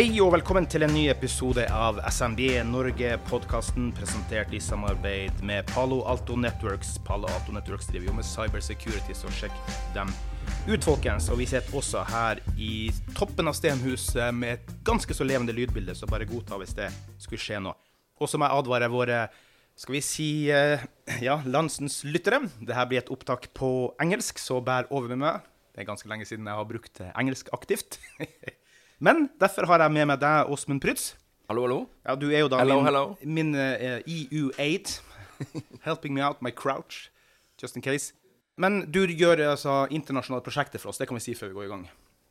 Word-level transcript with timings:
Hei 0.00 0.14
og 0.24 0.30
velkommen 0.32 0.64
til 0.64 0.80
en 0.80 0.94
ny 0.96 1.02
episode 1.12 1.66
av 1.76 1.98
SMB 2.08 2.38
Norge-podkasten, 2.70 3.90
presentert 3.92 4.48
i 4.56 4.60
samarbeid 4.64 5.42
med 5.44 5.66
Palo 5.74 5.98
Alto 6.08 6.38
Networks. 6.40 6.94
Palo 7.04 7.28
Alto 7.28 7.52
Networks 7.52 7.90
driver 7.90 8.08
jo 8.08 8.14
med 8.16 8.24
cybersecurity, 8.24 9.12
så 9.12 9.28
sjekk 9.36 9.58
dem 9.92 10.08
ut, 10.70 10.86
folkens. 10.86 11.26
Og 11.28 11.42
vi 11.42 11.50
sitter 11.50 11.76
også 11.76 12.06
her 12.08 12.40
i 12.56 12.88
toppen 13.12 13.52
av 13.52 13.58
Stenhuset 13.58 14.32
med 14.32 14.54
et 14.54 14.70
ganske 14.88 15.12
så 15.12 15.26
levende 15.28 15.52
lydbilde, 15.52 15.92
så 15.92 16.08
bare 16.08 16.24
godta 16.30 16.56
hvis 16.62 16.72
det 16.78 16.88
skulle 17.20 17.44
skje 17.44 17.60
noe. 17.66 17.76
Og 18.16 18.32
så 18.32 18.40
må 18.40 18.48
jeg 18.48 18.62
advare 18.62 18.88
våre 18.94 19.18
skal 19.76 19.98
vi 19.98 20.02
si 20.06 20.30
eh, 20.48 20.80
ja, 21.20 21.42
landsens 21.44 21.98
lyttere. 22.08 22.40
Dette 22.56 22.88
blir 22.88 23.02
et 23.02 23.12
opptak 23.12 23.50
på 23.52 23.90
engelsk, 24.00 24.40
så 24.40 24.62
bær 24.64 24.88
over 24.88 25.12
med 25.12 25.20
meg. 25.26 25.52
Det 25.76 25.84
er 25.84 25.90
ganske 25.92 26.08
lenge 26.08 26.24
siden 26.24 26.48
jeg 26.48 26.56
har 26.56 26.72
brukt 26.72 27.04
engelsk 27.12 27.52
aktivt. 27.52 28.00
Men 29.00 29.30
derfor 29.40 29.64
har 29.70 29.80
jeg 29.80 29.96
med 29.96 30.10
meg 30.12 30.20
deg, 30.20 30.50
Åsmund 30.52 30.82
Prytz. 30.84 31.14
Hallo, 31.48 31.64
hallo. 31.64 31.78
Ja, 32.04 32.14
du 32.20 32.28
er 32.28 32.44
jo 32.44 32.50
da 32.52 32.60
Hello, 32.60 32.76
min, 32.76 32.86
hello. 32.86 33.04
min 33.24 33.54
uh, 33.56 33.96
EU8. 34.04 35.00
Helping 35.88 36.12
me 36.14 36.22
out, 36.22 36.42
my 36.44 36.52
crouch. 36.52 37.08
Just 37.60 37.80
in 37.80 37.82
case. 37.82 38.12
Men 38.60 38.84
du 38.92 39.00
gjør 39.08 39.40
altså 39.54 39.86
internasjonale 39.88 40.44
prosjekter 40.44 40.82
for 40.82 40.92
oss, 40.92 41.00
det 41.00 41.08
kan 41.08 41.16
vi 41.16 41.24
si 41.24 41.34
før 41.34 41.54
vi 41.54 41.58
går 41.58 41.68
i 41.70 41.72
gang. 41.72 41.88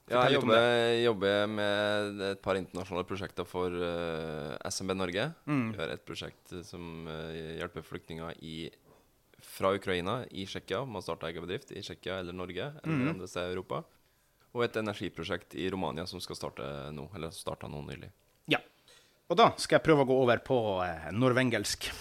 Ja, 0.09 0.23
jeg 0.25 0.37
litt 0.37 0.45
om 0.45 0.53
jobber, 0.53 0.93
jobber 1.03 1.51
med 1.57 2.23
et 2.29 2.41
par 2.45 2.57
internasjonale 2.57 3.09
prosjekter 3.09 3.49
for 3.49 3.73
uh, 3.73 4.53
SMB 4.69 4.93
Norge. 4.97 5.25
Mm. 5.49 5.67
Vi 5.73 5.81
har 5.81 5.97
et 5.97 6.05
prosjekt 6.05 6.53
som 6.69 7.09
uh, 7.09 7.33
hjelper 7.57 7.85
flyktninger 7.85 8.37
i, 8.45 8.59
fra 9.41 9.73
Ukraina 9.77 10.21
i 10.29 10.45
Tsjekkia 10.49 10.85
med 10.85 11.01
å 11.01 11.05
starte 11.05 11.33
egen 11.33 11.45
bedrift 11.45 11.73
i 11.73 11.81
Tsjekkia 11.81 12.21
eller 12.21 12.37
Norge 12.37 12.75
eller 12.83 13.01
mm. 13.01 13.15
andre 13.15 13.29
steder 13.29 13.49
i 13.49 13.57
Europa. 13.57 13.87
Og 14.57 14.65
et 14.65 14.79
energiprosjekt 14.81 15.53
i 15.55 15.69
Romania 15.69 16.07
som 16.09 16.21
skal 16.23 16.37
starte 16.37 16.65
nå, 16.95 17.09
eller 17.15 17.33
starta 17.35 17.69
nå 17.69 17.83
nylig. 17.85 18.09
Ja. 18.49 18.61
Og 19.29 19.37
da 19.37 19.51
skal 19.61 19.77
jeg 19.77 19.85
prøve 19.85 20.05
å 20.05 20.09
gå 20.09 20.17
over 20.23 20.41
på 20.41 20.57
eh, 20.85 21.11
norvengelsk. 21.13 21.91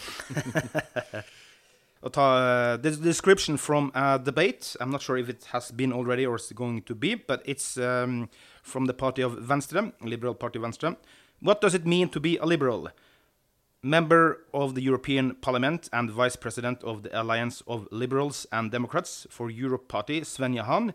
Og 1.98 2.12
ta 2.14 2.24
uh, 2.38 2.76
the 2.78 2.92
description 3.02 3.58
from 3.58 3.90
a 3.94 4.18
debate. 4.18 4.76
I'm 4.80 4.90
not 4.90 5.02
sure 5.02 5.18
if 5.18 5.28
it 5.28 5.48
has 5.50 5.72
been 5.72 5.92
already 5.92 6.24
or 6.26 6.36
it's 6.36 6.52
going 6.52 6.82
to 6.82 6.94
be, 6.94 7.16
but 7.16 7.42
it's 7.44 7.76
um, 7.76 8.28
from 8.62 8.86
the 8.86 8.94
party 8.94 9.22
of 9.22 9.32
Venstre, 9.32 9.92
Liberal 10.02 10.34
Party 10.34 10.60
Venstre. 10.60 10.96
What 11.40 11.60
does 11.60 11.74
it 11.74 11.86
mean 11.86 12.08
to 12.10 12.20
be 12.20 12.36
a 12.38 12.46
liberal? 12.46 12.88
Member 13.82 14.44
of 14.54 14.74
the 14.74 14.80
European 14.80 15.36
Parliament 15.36 15.88
and 15.92 16.10
Vice 16.10 16.36
President 16.36 16.82
of 16.84 17.02
the 17.02 17.20
Alliance 17.20 17.62
of 17.66 17.88
Liberals 17.90 18.46
and 18.52 18.70
Democrats 18.70 19.26
for 19.30 19.50
Europe 19.50 19.88
Party, 19.88 20.20
Svenja 20.20 20.64
Hahn, 20.64 20.94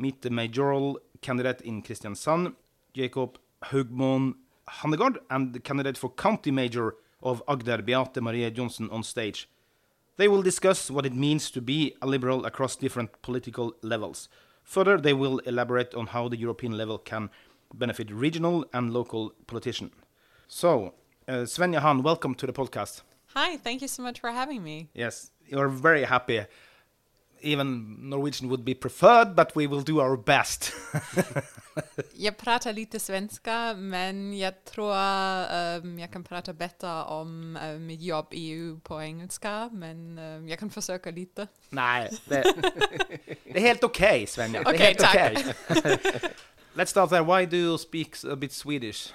meet 0.00 0.22
the 0.22 0.30
mayoral 0.30 0.98
candidate 1.20 1.60
in 1.60 1.82
Kristiansand, 1.82 2.54
Jacob 2.94 3.38
Haugmoen 3.64 4.34
Hannegard, 4.66 5.18
and 5.28 5.52
the 5.52 5.60
candidate 5.60 5.98
for 5.98 6.10
county 6.10 6.50
mayor 6.50 6.94
of 7.22 7.44
Agder, 7.46 7.84
Beate 7.84 8.20
Marie 8.22 8.50
Johnson, 8.50 8.88
on 8.90 9.02
stage. 9.02 9.48
They 10.16 10.28
will 10.28 10.42
discuss 10.42 10.90
what 10.90 11.06
it 11.06 11.14
means 11.14 11.50
to 11.50 11.60
be 11.60 11.94
a 12.02 12.06
liberal 12.06 12.44
across 12.44 12.76
different 12.76 13.22
political 13.22 13.74
levels. 13.82 14.28
Further, 14.64 14.98
they 14.98 15.12
will 15.12 15.38
elaborate 15.40 15.94
on 15.94 16.08
how 16.08 16.28
the 16.28 16.36
European 16.36 16.76
level 16.76 16.98
can 16.98 17.30
benefit 17.74 18.10
regional 18.10 18.64
and 18.72 18.92
local 18.92 19.32
politicians. 19.46 19.92
So, 20.48 20.94
uh, 21.28 21.44
Svenja 21.46 21.78
Hahn, 21.78 22.02
welcome 22.02 22.34
to 22.34 22.46
the 22.46 22.52
podcast. 22.52 23.02
Hi, 23.34 23.56
thank 23.56 23.82
you 23.82 23.88
so 23.88 24.02
much 24.02 24.20
for 24.20 24.30
having 24.30 24.62
me. 24.62 24.88
Yes, 24.94 25.30
you're 25.46 25.68
very 25.68 26.04
happy. 26.04 26.44
Even 27.42 27.96
Norwegian 28.10 28.48
would 28.50 28.64
be 28.64 28.74
preferred, 28.74 29.34
but 29.34 29.56
we 29.56 29.66
will 29.66 29.82
do 29.82 30.00
our 30.00 30.16
best. 30.16 30.72
Jag 32.14 32.38
pratar 32.38 32.72
lite 32.72 33.00
svenska, 33.00 33.74
men 33.74 34.38
jag 34.38 34.64
tror 34.64 34.90
um, 34.90 35.98
jag 35.98 36.12
kan 36.12 36.24
prata 36.24 36.52
bättre 36.52 37.02
om 37.02 37.56
uh, 37.56 37.78
mitt 37.78 38.00
jobb 38.02 38.26
i 38.30 38.50
EU 38.50 38.80
på 38.80 39.02
engelska, 39.02 39.70
men 39.72 40.18
um, 40.18 40.48
jag 40.48 40.58
kan 40.58 40.70
försöka 40.70 41.10
lite. 41.10 41.46
Nej, 41.68 42.10
det, 42.24 42.54
det 43.44 43.58
är 43.58 43.60
helt 43.60 43.84
okej, 43.84 44.26
Svenja. 44.26 44.62
Det 44.62 44.70
är 44.70 44.74
Okej, 44.74 44.86
helt 44.86 44.98
tack. 44.98 45.32
okej. 45.70 46.20
Let's 46.74 46.86
start 46.86 47.10
there. 47.10 47.22
Why 47.24 47.46
do 47.46 47.56
you 47.56 47.78
speak 47.78 48.24
a 48.32 48.36
bit 48.36 48.52
Swedish? 48.52 49.12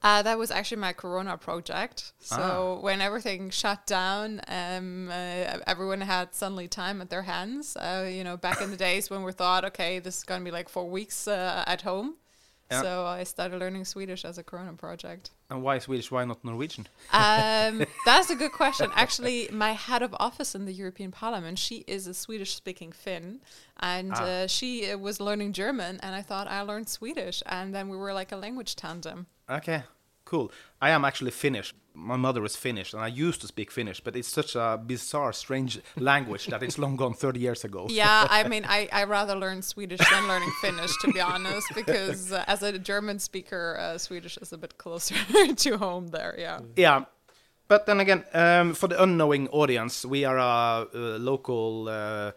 Uh, 0.00 0.22
that 0.22 0.38
was 0.38 0.50
actually 0.52 0.80
my 0.80 0.92
Corona 0.92 1.36
project. 1.36 2.12
So 2.20 2.76
Ah. 2.78 2.82
when 2.82 3.00
everything 3.00 3.50
shut 3.50 3.84
down, 3.86 4.40
um, 4.46 5.08
uh, 5.10 5.58
everyone 5.66 6.02
had 6.02 6.34
suddenly 6.34 6.68
time 6.68 7.00
at 7.00 7.10
their 7.10 7.22
hands. 7.22 7.76
Uh, 7.76 8.08
you 8.08 8.22
know, 8.22 8.36
back 8.36 8.60
in 8.60 8.70
the 8.70 8.76
days 8.76 9.10
when 9.10 9.24
we 9.24 9.32
thought, 9.32 9.64
okay, 9.64 9.98
this 9.98 10.18
is 10.18 10.24
going 10.24 10.40
to 10.40 10.44
be 10.44 10.52
like 10.52 10.68
four 10.68 10.88
weeks 10.88 11.26
uh, 11.26 11.64
at 11.66 11.82
home. 11.82 12.14
Yeah. 12.70 12.82
So 12.82 13.06
I 13.06 13.24
started 13.24 13.58
learning 13.58 13.84
Swedish 13.86 14.24
as 14.24 14.36
a 14.36 14.42
Corona 14.42 14.74
project. 14.74 15.30
And 15.50 15.62
why 15.62 15.78
Swedish? 15.78 16.10
Why 16.10 16.24
not 16.26 16.44
Norwegian? 16.44 16.86
Um, 17.12 17.84
that's 18.04 18.28
a 18.30 18.34
good 18.36 18.52
question. 18.52 18.90
Actually, 18.94 19.48
my 19.50 19.72
head 19.72 20.02
of 20.02 20.14
office 20.20 20.54
in 20.54 20.66
the 20.66 20.72
European 20.72 21.10
Parliament, 21.10 21.58
she 21.58 21.76
is 21.86 22.06
a 22.06 22.12
Swedish-speaking 22.12 22.92
Finn, 22.92 23.40
and 23.80 24.12
Ah. 24.14 24.22
uh, 24.24 24.46
she 24.46 24.90
uh, 24.90 24.98
was 24.98 25.18
learning 25.18 25.54
German, 25.54 25.98
and 26.02 26.14
I 26.14 26.20
thought 26.22 26.46
I 26.46 26.60
learned 26.62 26.88
Swedish, 26.90 27.42
and 27.46 27.74
then 27.74 27.88
we 27.88 27.96
were 27.96 28.12
like 28.12 28.32
a 28.32 28.36
language 28.36 28.76
tandem. 28.76 29.26
Okay, 29.48 29.84
cool. 30.26 30.52
I 30.82 30.90
am 30.90 31.04
actually 31.06 31.30
Finnish. 31.30 31.74
My 31.98 32.16
mother 32.16 32.44
is 32.44 32.54
Finnish, 32.56 32.92
and 32.94 33.02
I 33.02 33.08
used 33.08 33.40
to 33.40 33.46
speak 33.46 33.70
Finnish, 33.72 34.00
but 34.00 34.14
it's 34.16 34.28
such 34.28 34.54
a 34.54 34.80
bizarre, 34.84 35.32
strange 35.32 35.80
language 35.96 36.46
that 36.46 36.62
it's 36.62 36.78
long 36.78 36.96
gone 36.96 37.14
30 37.14 37.40
years 37.40 37.64
ago. 37.64 37.86
Yeah, 37.90 38.26
I 38.30 38.48
mean, 38.52 38.64
I, 38.64 38.88
I 38.92 39.04
rather 39.04 39.34
learn 39.34 39.62
Swedish 39.62 40.00
than 40.10 40.28
learning 40.28 40.52
Finnish, 40.60 40.92
to 41.02 41.12
be 41.12 41.20
honest, 41.20 41.66
because 41.74 42.32
uh, 42.32 42.44
as 42.46 42.62
a 42.62 42.78
German 42.78 43.18
speaker, 43.18 43.76
uh, 43.78 43.98
Swedish 43.98 44.38
is 44.38 44.52
a 44.52 44.58
bit 44.58 44.78
closer 44.78 45.16
to 45.56 45.76
home 45.78 46.08
there. 46.08 46.34
Yeah. 46.38 46.60
Yeah. 46.76 47.04
But 47.66 47.86
then 47.86 48.00
again, 48.00 48.24
um, 48.32 48.74
for 48.74 48.88
the 48.88 49.02
unknowing 49.02 49.48
audience, 49.48 50.04
we 50.04 50.24
are 50.24 50.38
a, 50.38 50.86
uh 50.94 51.18
local, 51.18 51.88
uh, 51.88 52.32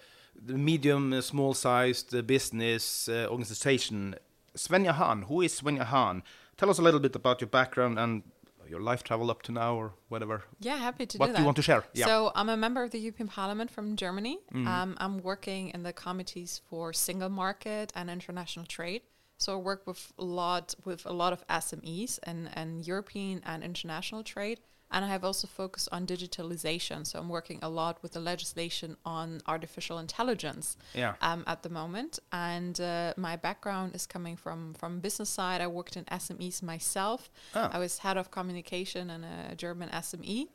medium, 0.48 1.14
uh, 1.14 1.22
small-sized 1.22 2.26
business 2.26 3.08
uh, 3.08 3.28
organization. 3.30 4.16
Svenja 4.56 4.92
Hahn, 4.92 5.24
who 5.24 5.42
is 5.42 5.62
Svenja 5.62 5.86
Hahn? 5.86 6.24
Tell 6.58 6.70
us 6.70 6.80
a 6.80 6.82
little 6.82 7.00
bit 7.00 7.16
about 7.16 7.40
your 7.42 7.48
background 7.48 7.98
and 7.98 8.24
your 8.72 8.82
life 8.82 9.04
travel 9.04 9.30
up 9.30 9.42
to 9.44 9.52
now, 9.52 9.76
or 9.76 9.94
whatever. 10.08 10.44
Yeah, 10.60 10.78
happy 10.78 11.06
to 11.06 11.18
what 11.18 11.28
do 11.28 11.34
that. 11.34 11.40
you 11.40 11.46
want 11.46 11.58
to 11.58 11.62
share? 11.62 11.84
Yeah. 11.94 12.06
So 12.06 12.32
I'm 12.34 12.50
a 12.50 12.58
member 12.58 12.82
of 12.82 12.92
the 12.92 13.00
European 13.00 13.28
Parliament 13.28 13.70
from 13.70 13.96
Germany. 13.98 14.40
Um, 14.54 14.96
I'm 14.98 15.18
working 15.20 15.70
in 15.76 15.84
the 15.84 15.94
committees 15.94 16.62
for 16.70 16.94
single 16.94 17.30
market 17.30 17.92
and 17.96 18.10
international 18.10 18.66
trade. 18.66 19.02
So 19.38 19.54
I 19.54 19.56
work 19.58 19.86
with 19.86 20.14
a 20.18 20.24
lot 20.24 20.74
with 20.86 21.06
a 21.06 21.12
lot 21.12 21.34
of 21.34 21.46
SMEs 21.48 22.20
and, 22.24 22.50
and 22.54 22.88
European 22.88 23.42
and 23.46 23.64
international 23.64 24.24
trade. 24.24 24.60
And 24.94 25.06
I 25.06 25.08
have 25.08 25.24
also 25.24 25.48
focused 25.48 25.90
on 25.92 26.06
digitalization. 26.06 27.06
So 27.08 27.20
I'm 27.20 27.30
working 27.30 27.60
a 27.62 27.70
lot 27.70 28.02
with 28.04 28.12
the 28.14 28.20
legislation 28.20 28.98
on 29.06 29.42
artificial 29.48 29.98
intelligence 30.00 30.78
Yeah. 30.94 31.14
um, 31.22 31.44
at 31.48 31.64
the 31.64 31.70
moment. 31.70 32.20
And 32.32 32.80
uh, 32.80 33.14
my 33.18 33.36
background 33.38 33.96
is 33.96 34.06
coming 34.06 34.36
from 34.38 34.74
from 34.74 35.00
business 35.00 35.30
side. 35.30 35.62
I 35.62 35.68
worked 35.68 35.96
in 35.98 36.06
SMEs 36.06 36.62
myself. 36.62 37.30
Ah. 37.56 37.70
I 37.74 37.80
was 37.80 38.00
head 38.00 38.18
of 38.18 38.30
communication 38.32 39.10
in 39.10 39.24
a 39.24 39.56
German 39.56 39.90
SME 39.90 40.48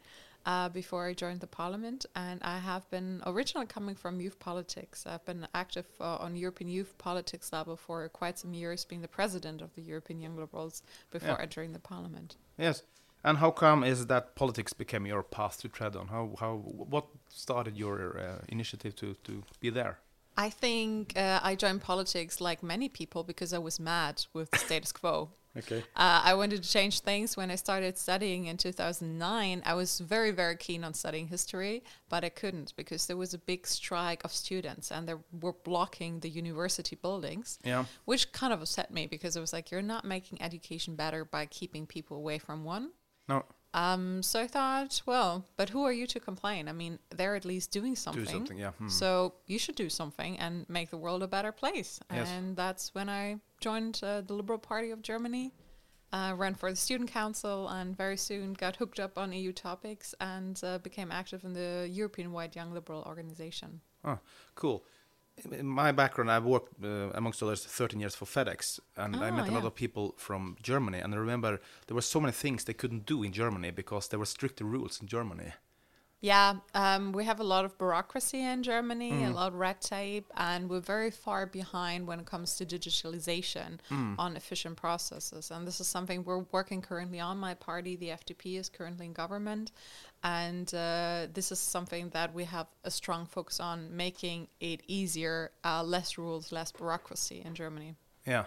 uh, 0.44 0.68
before 0.68 1.06
I 1.10 1.14
joined 1.14 1.40
the 1.40 1.46
parliament. 1.62 2.06
And 2.14 2.38
I 2.42 2.58
have 2.58 2.84
been 2.90 3.22
originally 3.26 3.66
coming 3.66 3.96
from 3.96 4.20
youth 4.20 4.38
politics. 4.38 5.06
I've 5.06 5.24
been 5.24 5.46
active 5.54 5.86
uh, 6.00 6.24
on 6.24 6.36
European 6.36 6.68
youth 6.70 6.92
politics 6.98 7.52
level 7.52 7.76
for 7.76 8.08
quite 8.08 8.38
some 8.38 8.52
years, 8.54 8.84
being 8.84 9.02
the 9.02 9.08
president 9.20 9.62
of 9.62 9.70
the 9.74 9.82
European 9.82 10.20
Young 10.20 10.36
Liberals 10.36 10.82
before 11.10 11.36
Yeah. 11.38 11.42
entering 11.46 11.72
the 11.72 11.80
parliament. 11.92 12.36
Yes. 12.58 12.82
And 13.24 13.38
how 13.38 13.50
come 13.50 13.82
is 13.84 14.06
that 14.06 14.34
politics 14.36 14.72
became 14.72 15.04
your 15.06 15.22
path 15.22 15.58
to 15.62 15.68
tread 15.68 15.96
on? 15.96 16.08
How 16.08 16.34
how 16.38 16.56
what 16.92 17.06
started 17.28 17.76
your 17.76 18.18
uh, 18.18 18.44
initiative 18.48 18.94
to 18.96 19.14
to 19.24 19.42
be 19.60 19.70
there? 19.70 19.98
I 20.38 20.50
think 20.50 21.16
uh, 21.16 21.40
I 21.42 21.54
joined 21.54 21.80
politics 21.80 22.40
like 22.40 22.62
many 22.62 22.88
people 22.88 23.24
because 23.24 23.52
I 23.54 23.58
was 23.58 23.80
mad 23.80 24.24
with 24.34 24.50
the 24.50 24.58
status 24.58 24.92
quo. 24.92 25.30
Okay. 25.58 25.78
Uh, 25.96 26.20
I 26.22 26.34
wanted 26.34 26.62
to 26.62 26.68
change 26.68 27.00
things 27.00 27.34
when 27.34 27.50
I 27.50 27.54
started 27.56 27.96
studying 27.96 28.44
in 28.44 28.58
2009. 28.58 29.62
I 29.64 29.72
was 29.72 30.00
very, 30.00 30.30
very 30.30 30.54
keen 30.56 30.84
on 30.84 30.92
studying 30.92 31.28
history, 31.28 31.82
but 32.10 32.24
I 32.24 32.28
couldn't 32.28 32.74
because 32.76 33.06
there 33.06 33.16
was 33.16 33.32
a 33.32 33.38
big 33.38 33.66
strike 33.66 34.22
of 34.24 34.32
students 34.34 34.92
and 34.92 35.08
they 35.08 35.14
were 35.40 35.54
blocking 35.64 36.20
the 36.20 36.28
university 36.28 36.94
buildings, 36.96 37.58
Yeah. 37.64 37.86
which 38.04 38.32
kind 38.32 38.52
of 38.52 38.60
upset 38.60 38.90
me 38.90 39.06
because 39.06 39.34
it 39.34 39.40
was 39.40 39.54
like, 39.54 39.70
you're 39.70 39.80
not 39.80 40.04
making 40.04 40.42
education 40.42 40.94
better 40.94 41.24
by 41.24 41.46
keeping 41.46 41.86
people 41.86 42.18
away 42.18 42.36
from 42.38 42.62
one. 42.62 42.90
No. 43.28 43.44
Um, 43.75 44.23
so 44.23 44.40
I 44.40 44.46
thought, 44.46 45.02
well, 45.05 45.44
but 45.56 45.69
who 45.69 45.84
are 45.84 45.93
you 45.93 46.06
to 46.06 46.19
complain? 46.19 46.67
I 46.67 46.73
mean, 46.73 46.99
they're 47.11 47.34
at 47.37 47.44
least 47.44 47.70
doing 47.70 47.94
something. 47.94 48.25
Do 48.25 48.31
something, 48.31 48.58
yeah. 48.58 48.70
Hmm. 48.70 48.88
So 48.88 49.34
you 49.46 49.58
should 49.58 49.75
do 49.75 49.90
something 49.90 50.38
and 50.38 50.67
make 50.70 50.88
the 50.88 50.96
world 50.96 51.23
a 51.23 51.28
better 51.28 51.52
place. 51.52 52.00
Yes. 52.12 52.28
And 52.31 52.56
that's 52.56 52.94
when 52.94 53.11
I 53.11 53.38
joined 53.61 54.00
uh, 54.02 54.23
the 54.23 54.32
Liberal 54.32 54.58
Party 54.58 54.93
of 54.93 55.02
Germany, 55.02 55.52
uh, 56.11 56.32
ran 56.37 56.55
for 56.55 56.70
the 56.70 56.76
student 56.76 57.11
council, 57.11 57.69
and 57.69 57.94
very 57.94 58.17
soon 58.17 58.55
got 58.55 58.76
hooked 58.76 58.99
up 58.99 59.19
on 59.19 59.32
EU 59.32 59.52
topics 59.52 60.14
and 60.20 60.58
uh, 60.64 60.78
became 60.78 61.12
active 61.12 61.44
in 61.44 61.52
the 61.52 61.87
European-wide 61.90 62.56
Young 62.56 62.73
Liberal 62.73 63.02
organization. 63.06 63.82
Oh, 64.05 64.19
cool. 64.55 64.84
In 65.44 65.66
my 65.66 65.92
background, 65.92 66.30
I've 66.30 66.44
worked, 66.44 66.82
uh, 66.82 67.10
amongst 67.14 67.42
others, 67.42 67.64
13 67.64 68.00
years 68.00 68.14
for 68.14 68.24
FedEx, 68.24 68.80
and 68.96 69.16
I 69.16 69.28
Ah, 69.28 69.36
met 69.36 69.48
a 69.48 69.52
lot 69.52 69.64
of 69.64 69.74
people 69.74 70.14
from 70.16 70.56
Germany. 70.62 70.98
And 70.98 71.14
I 71.14 71.18
remember 71.18 71.60
there 71.86 71.94
were 71.94 72.00
so 72.02 72.20
many 72.20 72.32
things 72.32 72.64
they 72.64 72.72
couldn't 72.74 73.04
do 73.06 73.22
in 73.22 73.32
Germany 73.32 73.70
because 73.70 74.08
there 74.08 74.18
were 74.18 74.26
stricter 74.26 74.64
rules 74.64 75.00
in 75.00 75.06
Germany. 75.06 75.52
Yeah, 76.26 76.55
um, 76.75 77.12
we 77.12 77.25
have 77.31 77.38
a 77.38 77.49
lot 77.55 77.64
of 77.64 77.78
bureaucracy 77.78 78.40
in 78.52 78.64
Germany, 78.64 79.12
Mm. 79.12 79.31
a 79.31 79.34
lot 79.40 79.49
of 79.52 79.58
red 79.69 79.78
tape, 79.81 80.26
and 80.50 80.69
we're 80.70 80.87
very 80.96 81.12
far 81.25 81.46
behind 81.46 82.00
when 82.08 82.19
it 82.23 82.26
comes 82.26 82.56
to 82.56 82.62
digitalization 82.76 83.69
Mm. 83.90 84.14
on 84.19 84.31
efficient 84.40 84.76
processes. 84.76 85.44
And 85.52 85.61
this 85.69 85.78
is 85.81 85.87
something 85.96 86.25
we're 86.25 86.44
working 86.58 86.81
currently 86.82 87.20
on. 87.28 87.34
My 87.38 87.55
party, 87.55 87.93
the 87.94 88.11
FDP, 88.11 88.56
is 88.56 88.69
currently 88.69 89.06
in 89.06 89.12
government, 89.12 89.67
and 90.40 90.69
uh, 90.75 91.28
this 91.32 91.49
is 91.55 91.61
something 91.61 92.05
that 92.17 92.28
we 92.38 92.44
have 92.56 92.67
a 92.82 92.90
strong 92.90 93.23
focus 93.37 93.61
on 93.61 93.78
making 94.05 94.49
it 94.70 94.81
easier, 94.99 95.37
uh, 95.64 95.82
less 95.84 96.19
rules, 96.19 96.50
less 96.50 96.73
bureaucracy 96.73 97.38
in 97.46 97.55
Germany. 97.55 97.94
Yeah. 98.26 98.46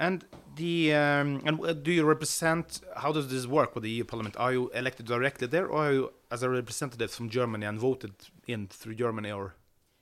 And 0.00 0.24
the 0.56 0.92
um, 1.02 1.28
and 1.46 1.54
uh, 1.64 1.72
do 1.86 1.92
you 1.98 2.04
represent? 2.04 2.80
How 3.02 3.12
does 3.12 3.26
this 3.34 3.46
work 3.46 3.70
with 3.74 3.84
the 3.84 3.90
EU 3.96 4.04
Parliament? 4.04 4.34
Are 4.36 4.52
you 4.52 4.68
elected 4.80 5.06
directly 5.06 5.46
there, 5.46 5.66
or 5.68 5.78
are 5.86 5.92
you 5.92 6.10
as 6.34 6.42
a 6.42 6.50
representative 6.50 7.10
from 7.10 7.30
Germany 7.30 7.66
and 7.66 7.78
voted 7.78 8.14
in 8.46 8.66
through 8.66 8.96
Germany? 8.96 9.30
Or 9.30 9.54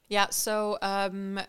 Yeah, 0.08 0.28
so 0.30 0.78
um, 0.82 1.40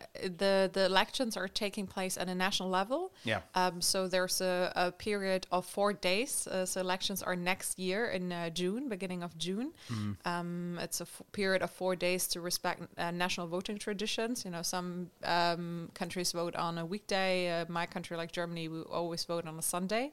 the 0.41 0.69
the 0.77 0.85
elections 0.85 1.37
are 1.37 1.49
taking 1.63 1.87
place 1.95 2.15
at 2.21 2.27
a 2.29 2.35
national 2.35 2.69
level. 2.79 3.01
Yeah. 3.25 3.41
Um, 3.55 3.81
so 3.81 4.07
there's 4.07 4.41
a, 4.41 4.71
a 4.75 4.91
period 4.91 5.47
of 5.51 5.65
four 5.65 5.91
days. 5.93 6.47
Uh, 6.47 6.65
so 6.65 6.81
elections 6.81 7.23
are 7.23 7.35
next 7.35 7.79
year 7.79 8.01
in 8.17 8.31
uh, 8.31 8.49
June, 8.59 8.89
beginning 8.89 9.23
of 9.23 9.31
June. 9.37 9.71
Um, 10.25 10.79
it's 10.85 10.99
a 11.01 11.07
f- 11.11 11.21
period 11.31 11.61
of 11.61 11.71
four 11.71 11.95
days 11.95 12.27
to 12.27 12.41
respect 12.41 12.79
uh, 12.97 13.11
national 13.11 13.47
voting 13.47 13.77
traditions. 13.79 14.45
You 14.45 14.51
know, 14.51 14.63
some 14.63 15.09
um, 15.23 15.89
countries 15.93 16.31
vote 16.33 16.55
on 16.55 16.77
a 16.77 16.85
weekday. 16.85 17.33
Uh, 17.61 17.65
my 17.69 17.85
country, 17.85 18.15
like 18.17 18.31
Germany, 18.39 18.67
we 18.69 18.81
always 18.99 19.23
vote 19.25 19.45
on 19.47 19.59
a 19.59 19.61
Sunday. 19.61 20.11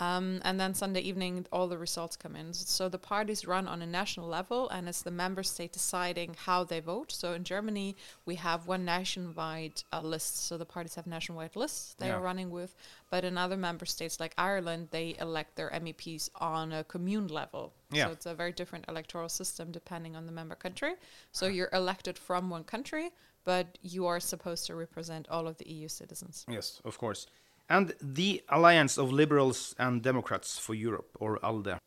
Um, 0.00 0.40
and 0.44 0.60
then 0.60 0.74
Sunday 0.74 1.00
evening, 1.00 1.46
all 1.50 1.66
the 1.66 1.78
results 1.78 2.16
come 2.16 2.36
in. 2.36 2.52
So 2.52 2.88
the 2.88 2.98
parties 2.98 3.46
run 3.46 3.66
on 3.66 3.82
a 3.82 3.86
national 3.86 4.28
level, 4.28 4.68
and 4.68 4.88
it's 4.88 5.02
the 5.02 5.10
member 5.10 5.42
state 5.42 5.72
deciding 5.72 6.36
how 6.44 6.62
they 6.64 6.80
vote. 6.80 7.10
So 7.10 7.32
in 7.32 7.42
Germany, 7.42 7.96
we 8.24 8.36
have 8.36 8.66
one 8.68 8.84
nationwide 8.84 9.82
uh, 9.92 10.00
list. 10.00 10.46
So 10.46 10.56
the 10.56 10.64
parties 10.64 10.94
have 10.94 11.06
nationwide 11.06 11.56
lists 11.56 11.94
they 11.98 12.10
are 12.10 12.20
running 12.20 12.50
with. 12.50 12.74
But 13.10 13.24
in 13.24 13.36
other 13.36 13.56
member 13.56 13.86
states 13.86 14.20
like 14.20 14.34
Ireland, 14.38 14.88
they 14.90 15.16
elect 15.20 15.56
their 15.56 15.70
MEPs 15.70 16.30
on 16.36 16.72
a 16.72 16.84
commune 16.84 17.28
level. 17.28 17.72
Yeah. 17.90 18.06
So 18.06 18.12
it's 18.12 18.26
a 18.26 18.34
very 18.34 18.52
different 18.52 18.84
electoral 18.88 19.28
system 19.28 19.72
depending 19.72 20.14
on 20.14 20.26
the 20.26 20.32
member 20.32 20.54
country. 20.54 20.94
So 21.32 21.46
you're 21.46 21.70
elected 21.72 22.18
from 22.18 22.50
one 22.50 22.64
country, 22.64 23.10
but 23.44 23.78
you 23.82 24.06
are 24.06 24.20
supposed 24.20 24.66
to 24.66 24.74
represent 24.74 25.26
all 25.28 25.48
of 25.48 25.56
the 25.58 25.68
EU 25.68 25.88
citizens. 25.88 26.44
yes, 26.48 26.80
of 26.84 26.98
course. 26.98 27.26
And 27.68 27.94
the 28.00 28.42
Alliance 28.48 28.96
of 28.96 29.12
Liberals 29.12 29.74
and 29.78 30.02
Democrats 30.02 30.58
for 30.58 30.74
Europe, 30.74 31.10
or 31.20 31.38
ALDE. 31.42 31.78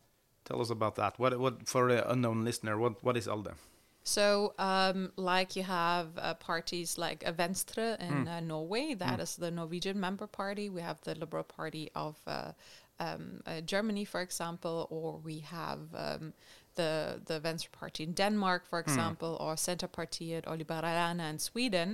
Tell 0.46 0.62
us 0.62 0.70
about 0.70 0.96
that. 0.96 1.18
What, 1.18 1.40
what 1.40 1.68
for 1.68 1.88
the 1.88 2.10
unknown 2.12 2.44
listener? 2.44 2.78
What, 2.78 3.04
what 3.04 3.18
is 3.18 3.28
ALDE? 3.28 3.54
So, 4.04 4.54
um, 4.58 5.12
like 5.16 5.56
you 5.56 5.64
have 5.64 6.08
uh, 6.18 6.34
parties 6.36 6.98
like 6.98 7.24
Venstre 7.36 7.98
in 8.00 8.28
uh, 8.28 8.40
Norway, 8.40 8.96
that 8.96 9.20
is 9.20 9.36
the 9.36 9.52
Norwegian 9.52 10.00
member 10.00 10.26
party. 10.26 10.70
We 10.70 10.82
have 10.82 11.00
the 11.02 11.14
Liberal 11.14 11.44
Party 11.44 11.92
of 11.94 12.18
uh, 12.26 12.54
um, 13.00 13.42
uh, 13.46 13.62
Germany, 13.62 14.06
for 14.06 14.22
example, 14.22 14.88
or 14.90 15.18
we 15.18 15.40
have 15.40 15.80
um, 15.96 16.34
the 16.82 16.94
the 17.30 17.38
Venstre 17.40 17.72
Party 17.82 18.02
in 18.04 18.14
Denmark, 18.14 18.62
for 18.72 18.80
example, 18.86 19.32
or 19.46 19.54
Centerpartiet 19.68 20.42
or 20.48 20.54
Liberalerna 20.62 21.26
in 21.34 21.40
Sweden, 21.40 21.90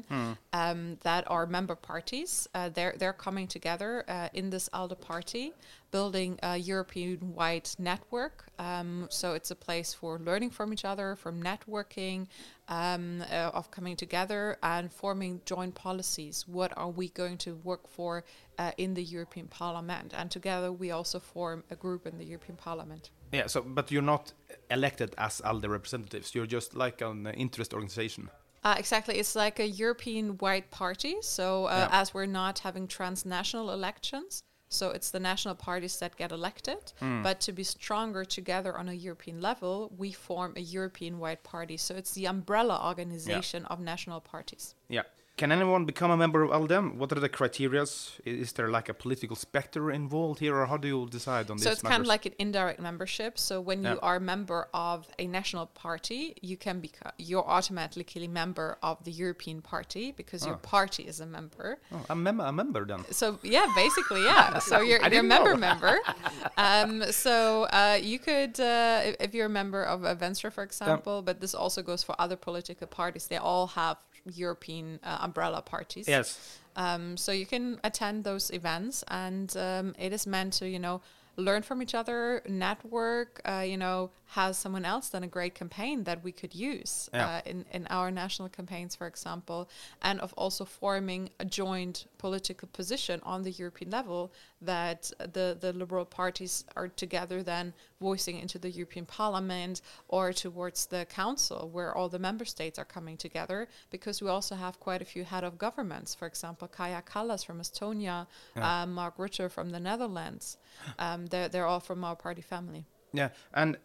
um, 0.62 0.98
that 1.08 1.24
are 1.36 1.46
member 1.58 1.78
parties. 1.92 2.32
Uh, 2.54 2.70
they're 2.76 2.96
they're 3.00 3.20
coming 3.28 3.48
together 3.58 3.92
uh, 4.08 4.40
in 4.40 4.50
this 4.50 4.70
ALDE 4.74 5.00
party, 5.12 5.46
building 5.92 6.40
a 6.44 6.58
European-wide 6.74 7.70
network. 7.80 8.36
Um, 8.60 9.08
so 9.10 9.28
it's 9.38 9.52
a 9.52 9.56
place 9.68 9.94
for 10.00 10.20
learning 10.30 10.52
from 10.58 10.68
each 10.74 10.86
other, 10.86 11.16
from 11.16 11.36
networking, 11.52 12.28
um, 12.68 13.04
uh, 13.32 13.60
of 13.60 13.66
coming 13.72 13.96
together 13.96 14.58
and 14.62 14.92
forming 14.92 15.42
joint 15.46 15.76
policies. 15.76 16.46
What 16.48 16.72
are 16.82 16.92
we 17.00 17.10
going 17.10 17.38
to 17.38 17.52
work 17.64 17.88
for 17.88 18.24
uh, 18.58 18.72
in 18.78 18.94
the 18.94 19.04
European 19.04 19.48
Parliament? 19.48 20.14
And 20.20 20.32
together 20.32 20.72
we 20.72 20.92
also 20.92 21.20
form 21.20 21.64
a 21.70 21.76
group 21.76 22.06
in 22.06 22.18
the 22.18 22.26
European 22.26 22.58
Parliament. 22.58 23.12
Yeah. 23.32 23.48
So, 23.48 23.62
but 23.62 23.92
you're 23.92 24.02
not 24.02 24.34
elected 24.70 25.14
as 25.18 25.42
ALDE 25.42 25.68
representatives. 25.70 26.34
You're 26.36 26.46
just 26.46 26.76
like 26.76 27.02
an 27.02 27.28
interest 27.28 27.74
organization. 27.74 28.30
Uh, 28.64 28.76
exactly. 28.78 29.16
It's 29.18 29.36
like 29.36 29.60
a 29.60 29.68
European 29.68 30.38
wide 30.40 30.70
party. 30.72 31.16
So, 31.22 31.66
uh, 31.66 31.70
Yeah. 31.70 32.02
as 32.02 32.14
we're 32.14 32.26
not 32.26 32.60
having 32.60 32.88
transnational 32.88 33.72
elections, 33.72 34.44
so 34.70 34.90
it's 34.90 35.12
the 35.12 35.20
national 35.20 35.56
parties 35.56 35.98
that 36.00 36.18
get 36.18 36.32
elected. 36.32 36.92
But 37.00 37.40
to 37.42 37.54
be 37.54 37.64
stronger 37.64 38.26
together 38.26 38.78
on 38.78 38.90
a 38.90 38.94
European 38.94 39.40
level, 39.42 39.92
we 39.98 40.12
form 40.12 40.54
a 40.58 40.60
European 40.60 41.20
wide 41.20 41.44
party. 41.44 41.78
So, 41.78 41.96
it's 41.96 42.14
the 42.14 42.28
umbrella 42.28 42.82
organization 42.86 43.66
of 43.66 43.80
national 43.80 44.20
parties. 44.22 44.76
Yeah. 44.90 45.04
Can 45.38 45.52
anyone 45.52 45.86
become 45.86 46.10
a 46.10 46.18
member 46.18 46.42
of 46.42 46.50
ALDE? 46.50 46.98
What 46.98 47.12
are 47.12 47.20
the 47.20 47.30
criteria? 47.30 47.84
Is 48.26 48.54
there 48.54 48.70
like 48.70 48.90
a 48.90 48.94
political 48.96 49.36
spectre 49.36 49.92
involved 49.92 50.40
here, 50.40 50.56
or 50.56 50.66
how 50.66 50.78
do 50.78 50.88
you 50.88 51.08
decide 51.12 51.52
on 51.52 51.58
this? 51.58 51.64
So 51.64 51.72
it's 51.72 51.84
kind 51.84 52.02
of 52.02 52.08
like 52.08 52.26
an 52.26 52.34
indirect 52.40 52.80
membership. 52.80 53.38
So 53.38 53.62
when 53.62 53.84
you 53.84 54.00
are 54.02 54.16
a 54.16 54.20
member 54.20 54.68
of 54.74 55.08
a 55.20 55.28
national 55.28 55.68
party, 55.68 56.36
you 56.42 56.58
can 56.58 56.80
become 56.80 57.12
you're 57.20 57.46
automatically 57.48 58.26
a 58.26 58.30
member 58.30 58.80
of 58.82 59.04
the 59.04 59.12
European 59.12 59.62
Party 59.62 60.12
because 60.12 60.44
your 60.44 60.56
Oh. 60.56 60.76
party 60.78 61.04
is 61.04 61.20
a 61.20 61.26
member. 61.28 61.78
Oh, 61.92 62.04
a, 62.10 62.16
mem- 62.16 62.40
a 62.40 62.52
member 62.52 62.84
then. 62.86 63.06
So 63.12 63.38
yeah, 63.44 63.68
basically 63.76 64.24
yeah. 64.24 64.58
So 64.70 64.82
you're 64.82 65.04
I 65.06 65.10
you're 65.10 65.20
a 65.20 65.24
member 65.24 65.56
member. 65.56 66.00
Um, 66.58 67.04
so 67.12 67.64
uh, 67.66 68.00
you 68.02 68.18
could 68.18 68.60
uh, 68.60 69.02
if, 69.06 69.16
if 69.20 69.34
you're 69.36 69.46
a 69.46 69.50
member 69.62 69.84
of 69.84 70.04
a 70.04 70.16
Venstre, 70.16 70.50
for 70.50 70.64
example, 70.64 71.22
but 71.22 71.40
this 71.40 71.54
also 71.54 71.84
goes 71.84 72.02
for 72.02 72.16
other 72.18 72.36
political 72.36 72.88
parties. 72.88 73.28
They 73.28 73.38
all 73.38 73.68
have 73.68 73.98
European 74.34 75.00
uh, 75.04 75.20
umbrella 75.22 75.62
parties. 75.62 76.08
Yes. 76.08 76.60
Um, 76.76 77.18
so 77.18 77.32
you 77.32 77.46
can 77.46 77.80
attend 77.84 78.24
those 78.24 78.52
events, 78.52 79.04
and 79.08 79.56
um, 79.58 79.96
it 79.98 80.14
is 80.14 80.28
meant 80.28 80.54
to, 80.54 80.70
you 80.70 80.80
know, 80.80 81.02
learn 81.36 81.62
from 81.64 81.82
each 81.82 81.96
other, 81.96 82.42
network. 82.48 83.42
Uh, 83.46 83.64
you 83.66 83.78
know, 83.78 84.12
has 84.32 84.58
someone 84.58 84.84
else 84.86 85.10
done 85.10 85.24
a 85.24 85.28
great 85.28 85.56
campaign 85.56 86.04
that 86.04 86.24
we 86.24 86.32
could 86.32 86.54
use 86.54 87.10
Yeah. 87.14 87.28
uh, 87.38 87.42
in 87.46 87.66
in 87.72 87.88
our 87.90 88.12
national 88.12 88.50
campaigns, 88.50 88.96
for 88.96 89.08
example, 89.08 89.70
and 90.02 90.20
of 90.20 90.34
also 90.34 90.66
forming 90.66 91.30
a 91.40 91.46
joint 91.46 92.08
political 92.18 92.68
position 92.68 93.22
on 93.24 93.44
the 93.44 93.52
European 93.52 93.90
level 93.92 94.32
that 94.62 95.12
the 95.36 95.56
the 95.60 95.72
liberal 95.74 96.06
parties 96.06 96.66
are 96.76 96.90
together 96.90 97.42
then 97.44 97.74
voicing 98.00 98.38
into 98.40 98.60
the 98.60 98.70
European 98.70 99.06
Parliament 99.06 99.82
or 100.08 100.34
towards 100.34 100.86
the 100.88 101.06
Council, 101.06 101.70
where 101.76 101.96
all 101.98 102.10
the 102.10 102.20
member 102.20 102.46
states 102.46 102.78
are 102.80 102.86
coming 102.86 103.18
together. 103.18 103.68
Because 103.92 104.22
we 104.22 104.30
also 104.30 104.56
have 104.56 104.80
quite 104.80 105.02
a 105.02 105.06
few 105.06 105.24
head 105.24 105.44
of 105.44 105.58
governments, 105.58 106.14
for 106.16 106.28
example, 106.28 106.68
Kaja 106.68 107.02
Kallas 107.04 107.44
from 107.46 107.60
Estonia, 107.60 108.28
Yeah. 108.56 108.82
uh, 108.84 108.86
Mark 108.86 109.18
Rutte 109.18 109.50
from 109.50 109.70
the 109.72 109.80
Netherlands. 109.80 110.58
Um, 111.00 111.28
they're 111.28 111.50
they're 111.50 111.66
all 111.72 111.80
from 111.80 112.04
our 112.04 112.16
party 112.16 112.42
family. 112.42 112.86
Yeah. 113.14 113.30
And 113.54 113.78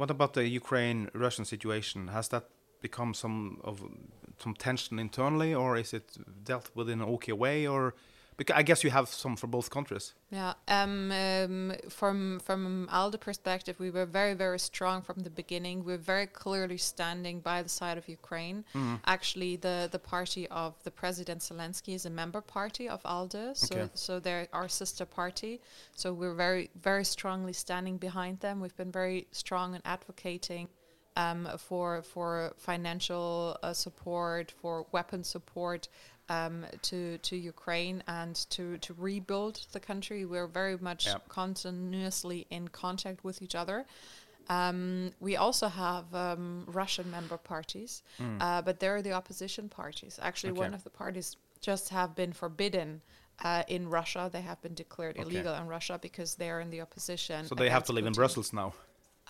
what 0.00 0.10
about 0.10 0.32
the 0.32 0.48
Ukraine-Russian 0.48 1.44
situation? 1.44 2.08
Has 2.08 2.28
that 2.28 2.44
become 2.80 3.12
some 3.12 3.60
of 3.62 3.74
some 4.42 4.54
tension 4.54 4.98
internally, 4.98 5.54
or 5.54 5.76
is 5.76 5.92
it 5.92 6.06
dealt 6.42 6.70
with 6.74 6.88
in 6.88 7.02
an 7.02 7.08
okay 7.16 7.32
way? 7.44 7.66
Or 7.66 7.94
Because 8.40 8.56
I 8.56 8.62
guess 8.68 8.82
you 8.84 8.90
have 8.90 9.06
some 9.24 9.36
for 9.36 9.48
both 9.56 9.68
countries. 9.76 10.14
Yeah. 10.30 10.54
Um, 10.66 11.12
um, 11.12 11.72
from 11.98 12.40
from 12.48 12.88
ALDE 12.98 13.18
perspective, 13.28 13.76
we 13.84 13.90
were 13.96 14.06
very 14.20 14.34
very 14.44 14.58
strong 14.70 15.02
from 15.08 15.18
the 15.26 15.32
beginning. 15.40 15.84
We 15.88 15.92
are 15.98 16.04
very 16.14 16.28
clearly 16.42 16.78
standing 16.78 17.36
by 17.50 17.58
the 17.66 17.72
side 17.80 17.98
of 18.00 18.04
Ukraine. 18.20 18.58
Actually, 19.16 19.52
the 19.66 19.76
the 19.96 20.02
party 20.14 20.44
of 20.62 20.70
the 20.86 20.92
President 21.02 21.40
Zelensky 21.48 21.92
is 21.98 22.04
a 22.06 22.14
member 22.22 22.40
party 22.58 22.84
of 22.94 23.00
ALDE, 23.16 23.44
so 23.66 23.74
Okay. 23.76 23.90
so 24.04 24.12
they're 24.24 24.48
our 24.58 24.68
sister 24.80 25.06
party. 25.20 25.52
So 26.00 26.06
we're 26.20 26.38
very 26.46 26.64
very 26.88 27.06
strongly 27.16 27.54
standing 27.64 27.96
behind 28.08 28.34
them. 28.44 28.54
We've 28.62 28.78
been 28.82 28.94
very 29.02 29.20
strong 29.42 29.68
in 29.76 29.82
advocating 29.96 30.64
um, 31.22 31.40
for 31.68 31.88
for 32.12 32.28
financial 32.56 33.58
uh, 33.62 33.74
support, 33.84 34.46
for 34.60 34.74
weapon 34.96 35.22
support 35.24 35.82
um, 36.30 36.64
to 36.88 37.18
to 37.28 37.34
Ukraine 37.54 37.98
and 38.20 38.34
to 38.54 38.78
to 38.86 38.90
rebuild 39.08 39.54
the 39.72 39.80
country. 39.90 40.20
We're 40.24 40.46
very 40.62 40.76
much 40.78 41.02
Yeah. 41.06 41.18
continuously 41.28 42.40
in 42.50 42.64
contact 42.68 43.18
with 43.28 43.42
each 43.44 43.56
other. 43.62 43.78
Um, 44.48 45.12
we 45.20 45.36
also 45.36 45.68
have 45.68 46.06
um, 46.14 46.64
Russian 46.80 47.08
member 47.10 47.38
parties, 47.54 48.02
uh, 48.44 48.62
but 48.66 48.74
they're 48.80 49.02
the 49.02 49.12
opposition 49.20 49.68
parties. 49.68 50.18
Actually. 50.28 50.52
Okay. 50.52 50.60
one 50.66 50.74
of 50.74 50.82
the 50.88 50.90
parties 51.02 51.36
just 51.60 51.88
have 51.90 52.10
been 52.14 52.32
forbidden. 52.32 53.02
Uh, 53.42 53.62
in 53.68 53.88
Russia, 53.88 54.28
they 54.30 54.42
have 54.42 54.60
been 54.60 54.74
declared 54.74 55.16
Okay. 55.16 55.22
illegal 55.26 55.54
in 55.54 55.66
Russia 55.76 55.98
because 56.08 56.30
they 56.40 56.50
are 56.50 56.60
in 56.60 56.70
the 56.74 56.80
opposition. 56.86 57.46
So 57.46 57.54
they 57.54 57.70
have 57.70 57.84
to 57.84 57.92
live 57.92 58.06
in 58.06 58.12
Brussels 58.12 58.52
now. 58.52 58.74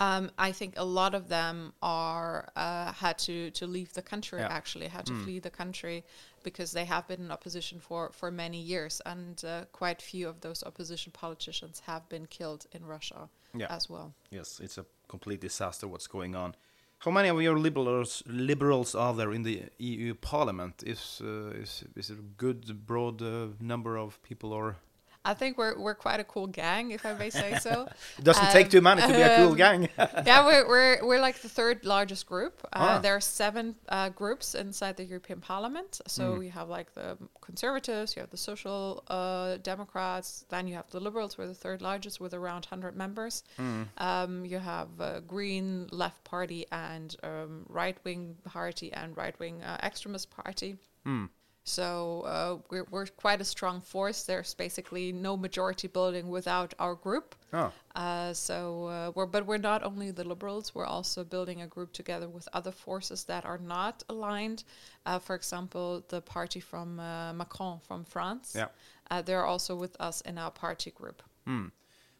Um, 0.00 0.30
I 0.38 0.52
think 0.52 0.74
a 0.78 0.84
lot 0.84 1.14
of 1.14 1.28
them 1.28 1.74
are 1.82 2.48
uh, 2.56 2.92
had 2.92 3.18
to 3.18 3.50
to 3.50 3.66
leave 3.66 3.92
the 3.92 4.02
country. 4.02 4.40
Yeah. 4.40 4.48
Actually, 4.48 4.88
had 4.88 5.04
to 5.06 5.14
flee 5.24 5.40
the 5.40 5.50
country 5.50 6.04
because 6.42 6.72
they 6.72 6.86
have 6.86 7.06
been 7.06 7.20
in 7.20 7.30
opposition 7.30 7.80
for 7.80 8.10
for 8.12 8.30
many 8.30 8.60
years, 8.60 9.02
and 9.04 9.44
uh, 9.44 9.64
quite 9.72 10.00
few 10.02 10.28
of 10.28 10.40
those 10.40 10.64
opposition 10.66 11.12
politicians 11.12 11.80
have 11.80 12.08
been 12.08 12.26
killed 12.26 12.66
in 12.72 12.86
Russia 12.86 13.28
Yeah. 13.54 13.76
as 13.76 13.90
well. 13.90 14.14
Yes, 14.30 14.60
it's 14.60 14.78
a 14.78 14.84
complete 15.08 15.40
disaster 15.40 15.86
what's 15.86 16.08
going 16.08 16.34
on. 16.34 16.54
How 16.98 17.10
many 17.10 17.28
of 17.30 17.40
your 17.42 17.58
liberals 17.58 18.22
liberals 18.26 18.94
are 18.94 19.14
there 19.14 19.32
in 19.34 19.42
the 19.42 19.62
EU 19.78 20.14
Parliament? 20.14 20.82
Is 20.86 21.20
uh, 21.24 21.62
is 21.62 21.84
is 21.96 22.10
it 22.10 22.18
a 22.18 22.22
good 22.36 22.86
broad 22.86 23.22
uh, 23.22 23.48
number 23.60 23.98
of 23.98 24.18
people 24.22 24.52
or 24.52 24.76
I 25.22 25.34
think 25.34 25.58
we're 25.58 25.78
we're 25.78 25.94
quite 25.94 26.18
a 26.18 26.24
cool 26.24 26.46
gang, 26.46 26.92
if 26.92 27.04
I 27.04 27.12
may 27.12 27.28
say 27.28 27.58
so. 27.60 27.86
it 28.18 28.24
doesn't 28.24 28.50
take 28.52 28.66
Um, 28.66 28.70
too 28.70 28.80
many 28.80 29.02
to 29.02 29.08
be 29.08 29.20
a 29.20 29.36
cool 29.36 29.50
um, 29.50 29.56
gang? 29.56 29.88
yeah, 29.98 30.44
we're, 30.46 30.66
we're 30.66 31.06
we're 31.06 31.20
like 31.20 31.38
the 31.42 31.48
third 31.48 31.84
largest 31.84 32.26
group. 32.26 32.54
Uh, 32.72 32.78
Ah. 32.96 32.98
There 33.00 33.14
are 33.14 33.20
seven 33.20 33.74
uh, 33.90 34.08
groups 34.08 34.54
inside 34.54 34.96
the 34.96 35.04
European 35.04 35.40
Parliament. 35.40 36.00
So 36.06 36.22
Hmm. 36.36 36.42
you 36.42 36.50
have 36.52 36.68
like 36.70 36.94
the 36.94 37.18
Conservatives, 37.42 38.16
you 38.16 38.20
have 38.20 38.30
the 38.30 38.36
Social 38.50 39.02
uh, 39.08 39.58
Democrats, 39.62 40.46
then 40.48 40.66
you 40.68 40.74
have 40.74 40.88
the 40.90 41.00
Liberals, 41.00 41.36
we're 41.36 41.46
the 41.48 41.54
third 41.54 41.82
largest 41.82 42.18
with 42.20 42.32
around 42.32 42.64
100 42.70 42.96
members. 42.96 43.42
Hmm. 43.58 43.82
Um, 43.98 44.44
you 44.46 44.58
have 44.58 44.88
uh, 45.00 45.20
Green, 45.20 45.88
Left 45.92 46.22
Party, 46.24 46.64
and 46.72 47.14
um, 47.22 47.66
Right 47.68 47.98
Wing 48.04 48.36
Party 48.44 48.90
and 48.92 49.14
Right 49.16 49.38
Wing 49.38 49.62
uh, 49.62 49.76
Extremist 49.82 50.30
Party. 50.30 50.76
Hmm. 51.04 51.26
So 51.64 52.22
uh, 52.22 52.56
we're, 52.70 52.86
we're 52.90 53.06
quite 53.06 53.40
a 53.40 53.44
strong 53.44 53.80
force. 53.80 54.22
There's 54.24 54.54
basically 54.54 55.12
no 55.12 55.36
majority 55.36 55.88
building 55.88 56.28
without 56.28 56.74
our 56.78 56.94
group. 56.94 57.34
Oh, 57.52 57.70
Uh, 57.94 58.32
so 58.32 58.86
uh, 58.86 59.12
we're 59.14 59.26
but 59.26 59.46
we're 59.46 59.58
not 59.58 59.82
only 59.84 60.10
the 60.10 60.24
liberals. 60.24 60.74
We're 60.74 60.86
also 60.86 61.24
building 61.24 61.62
a 61.62 61.66
group 61.66 61.92
together 61.92 62.28
with 62.28 62.48
other 62.52 62.72
forces 62.72 63.24
that 63.24 63.44
are 63.44 63.58
not 63.58 64.02
aligned. 64.08 64.64
Uh, 65.06 65.18
for 65.18 65.34
example, 65.36 66.02
the 66.08 66.20
party 66.20 66.60
from 66.60 66.98
uh, 66.98 67.32
Macron 67.32 67.80
from 67.80 68.04
France. 68.04 68.54
Yeah. 68.56 68.68
Uh, 69.10 69.22
they're 69.22 69.44
also 69.44 69.74
with 69.74 69.96
us 70.00 70.20
in 70.22 70.38
our 70.38 70.50
party 70.50 70.90
group. 70.90 71.22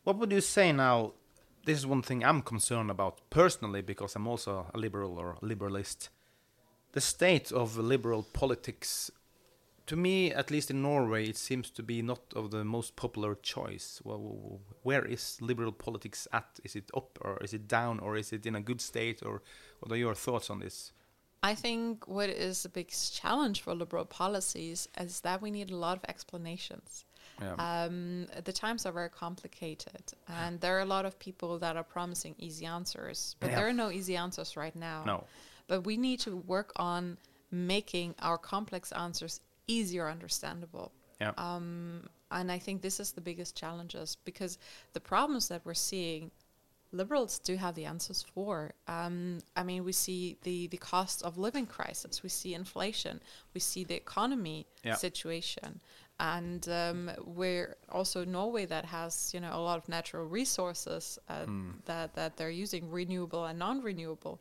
what 0.04 0.16
would 0.18 0.32
you 0.32 0.40
say 0.40 0.72
now? 0.72 1.12
This 1.64 1.78
is 1.78 1.86
one 1.86 2.02
thing 2.02 2.24
I'm 2.24 2.42
concerned 2.42 2.90
about 2.90 3.20
personally 3.30 3.82
because 3.82 4.16
I'm 4.16 4.26
also 4.26 4.66
a 4.74 4.78
liberal 4.78 5.18
or 5.18 5.36
liberalist. 5.42 6.08
The 6.92 7.00
state 7.00 7.52
of 7.52 7.76
liberal 7.76 8.24
politics, 8.32 9.10
to 9.90 9.96
me, 9.96 10.32
at 10.32 10.52
least 10.52 10.70
in 10.70 10.82
Norway, 10.82 11.26
it 11.28 11.36
seems 11.36 11.68
to 11.68 11.82
be 11.82 12.00
not 12.00 12.20
of 12.36 12.52
the 12.52 12.64
most 12.64 12.94
popular 12.94 13.34
choice. 13.34 14.00
Well, 14.04 14.60
where 14.84 15.04
is 15.04 15.36
liberal 15.40 15.72
politics 15.72 16.28
at? 16.32 16.46
Is 16.62 16.76
it 16.76 16.88
up 16.96 17.18
or 17.20 17.38
is 17.42 17.52
it 17.54 17.66
down 17.66 17.98
or 17.98 18.16
is 18.16 18.32
it 18.32 18.46
in 18.46 18.54
a 18.54 18.60
good 18.60 18.80
state? 18.80 19.20
Or 19.26 19.42
what 19.80 19.90
are 19.90 19.96
your 19.96 20.14
thoughts 20.14 20.48
on 20.48 20.60
this? 20.60 20.92
I 21.42 21.56
think 21.56 22.06
what 22.06 22.30
is 22.30 22.62
the 22.62 22.68
biggest 22.68 23.20
challenge 23.20 23.62
for 23.62 23.74
liberal 23.74 24.04
policies 24.04 24.88
is 24.96 25.22
that 25.22 25.42
we 25.42 25.50
need 25.50 25.72
a 25.72 25.76
lot 25.76 25.96
of 25.96 26.04
explanations. 26.08 27.04
Yeah. 27.42 27.54
Um, 27.54 28.28
the 28.44 28.52
times 28.52 28.86
are 28.86 28.92
very 28.92 29.10
complicated, 29.10 30.04
and 30.28 30.60
there 30.60 30.76
are 30.76 30.82
a 30.82 30.92
lot 30.96 31.04
of 31.04 31.18
people 31.18 31.58
that 31.58 31.76
are 31.76 31.88
promising 31.96 32.36
easy 32.38 32.66
answers, 32.66 33.34
but 33.40 33.48
Yeah. 33.50 33.56
there 33.56 33.68
are 33.68 33.78
no 33.84 33.90
easy 33.90 34.14
answers 34.16 34.56
right 34.56 34.76
now. 34.76 35.02
No. 35.04 35.24
But 35.66 35.80
we 35.82 35.96
need 35.96 36.20
to 36.20 36.36
work 36.36 36.70
on 36.76 37.18
making 37.50 38.14
our 38.20 38.38
complex 38.38 38.92
answers 38.92 39.40
easier 39.76 40.08
understandable. 40.08 40.92
Yeah. 41.20 41.32
Um, 41.36 42.06
and 42.30 42.50
I 42.50 42.58
think 42.58 42.82
this 42.82 43.00
is 43.00 43.12
the 43.12 43.20
biggest 43.20 43.56
challenges 43.56 44.16
because 44.24 44.58
the 44.92 45.00
problems 45.00 45.48
that 45.48 45.60
we're 45.64 45.74
seeing, 45.74 46.30
liberals 46.92 47.38
do 47.38 47.56
have 47.56 47.74
the 47.74 47.84
answers 47.84 48.24
for. 48.34 48.72
Um, 48.88 49.38
I 49.56 49.62
mean, 49.62 49.84
we 49.84 49.92
see 49.92 50.36
the, 50.42 50.68
the 50.68 50.76
cost 50.78 51.22
of 51.22 51.38
living 51.38 51.66
crisis, 51.66 52.22
we 52.22 52.28
see 52.28 52.54
inflation, 52.54 53.20
we 53.54 53.60
see 53.60 53.84
the 53.84 53.96
economy 53.96 54.66
Yeah. 54.84 54.96
situation. 54.96 55.80
And 56.18 56.68
um, 56.68 57.10
we're 57.24 57.76
also 57.88 58.24
Norway 58.26 58.66
that 58.66 58.84
has, 58.84 59.32
you 59.34 59.40
know, 59.40 59.52
a 59.54 59.62
lot 59.68 59.78
of 59.78 59.88
natural 59.88 60.26
resources 60.26 61.18
uh, 61.28 61.46
that, 61.86 62.14
that 62.14 62.36
they're 62.36 62.50
using, 62.64 62.90
renewable 62.90 63.46
and 63.46 63.58
non-renewable 63.58 64.38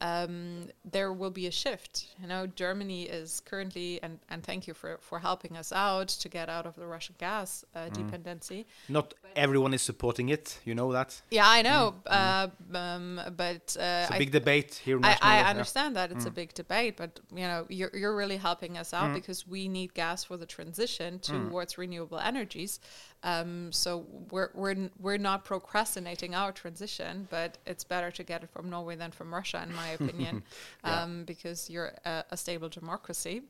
um, 0.00 0.68
there 0.84 1.12
will 1.12 1.30
be 1.30 1.46
a 1.46 1.50
shift. 1.50 2.08
You 2.20 2.26
know, 2.26 2.46
Germany 2.46 3.04
is 3.04 3.40
currently, 3.40 4.02
and, 4.02 4.18
and 4.28 4.42
thank 4.42 4.66
you 4.66 4.74
for, 4.74 4.98
for 5.00 5.18
helping 5.18 5.56
us 5.56 5.72
out 5.72 6.08
to 6.08 6.28
get 6.28 6.48
out 6.48 6.66
of 6.66 6.74
the 6.76 6.86
Russian 6.86 7.14
gas 7.18 7.64
uh, 7.74 7.88
dependency. 7.90 8.66
Not 8.88 9.14
everyone 9.36 9.72
is 9.72 9.82
supporting 9.82 10.28
it. 10.28 10.58
You 10.64 10.74
know 10.74 10.92
that. 10.92 11.20
Yeah, 11.30 11.48
I 11.48 11.62
know, 11.62 11.94
uh, 12.06 12.48
um, 12.74 13.20
but 13.36 13.76
uh, 13.80 14.06
It's 14.06 14.10
a 14.10 14.18
big 14.18 14.32
debate 14.32 14.74
here. 14.84 14.98
I, 15.02 15.16
I 15.22 15.38
yeah. 15.38 15.50
understand 15.50 15.96
that 15.96 16.12
it's 16.12 16.26
a 16.26 16.30
big 16.30 16.52
debate, 16.54 16.96
but 16.96 17.20
you 17.34 17.42
know, 17.42 17.66
you're, 17.68 17.90
you're 17.94 18.16
really 18.16 18.36
helping 18.36 18.76
us 18.76 18.92
out 18.92 19.14
because 19.14 19.46
we 19.46 19.68
need 19.68 19.94
gas 19.94 20.24
for 20.24 20.36
the 20.36 20.46
transition 20.46 21.18
towards 21.18 21.78
renewable 21.78 22.18
energies. 22.18 22.80
Um, 23.22 23.72
so 23.72 24.04
we're 24.30 24.50
we're 24.54 24.90
we're 25.00 25.16
not 25.16 25.44
procrastinating 25.44 26.34
our 26.34 26.52
transition, 26.52 27.26
but 27.30 27.56
it's 27.64 27.82
better 27.82 28.10
to 28.10 28.22
get 28.22 28.42
it 28.42 28.50
from 28.50 28.68
Norway 28.68 28.96
than 28.96 29.12
from 29.12 29.32
Russia, 29.32 29.64
in 29.66 29.74
my 29.74 29.93
opinion, 29.94 30.42
Yeah. 30.84 31.02
um, 31.02 31.24
because 31.24 31.68
you're 31.70 31.92
a, 32.04 32.24
a 32.30 32.36
stable 32.36 32.68
democracy. 32.68 33.42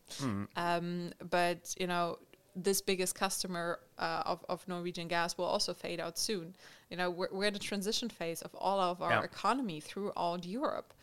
Um, 0.56 1.12
but 1.30 1.74
you 1.78 1.86
know, 1.86 2.18
this 2.56 2.80
biggest 2.80 3.14
customer 3.16 3.80
uh, 3.98 4.22
of, 4.26 4.44
of 4.48 4.66
Norwegian 4.68 5.08
gas 5.08 5.36
will 5.36 5.44
also 5.46 5.74
fade 5.74 5.98
out 6.00 6.16
soon. 6.18 6.54
You 6.90 6.96
know, 6.96 7.10
we're, 7.10 7.28
we're 7.32 7.46
in 7.48 7.56
a 7.56 7.58
transition 7.58 8.08
phase 8.08 8.42
of 8.42 8.54
all 8.54 8.78
of 8.80 9.02
our 9.02 9.10
Yeah. 9.10 9.22
economy 9.22 9.80
throughout 9.80 10.44
Europe. 10.46 10.94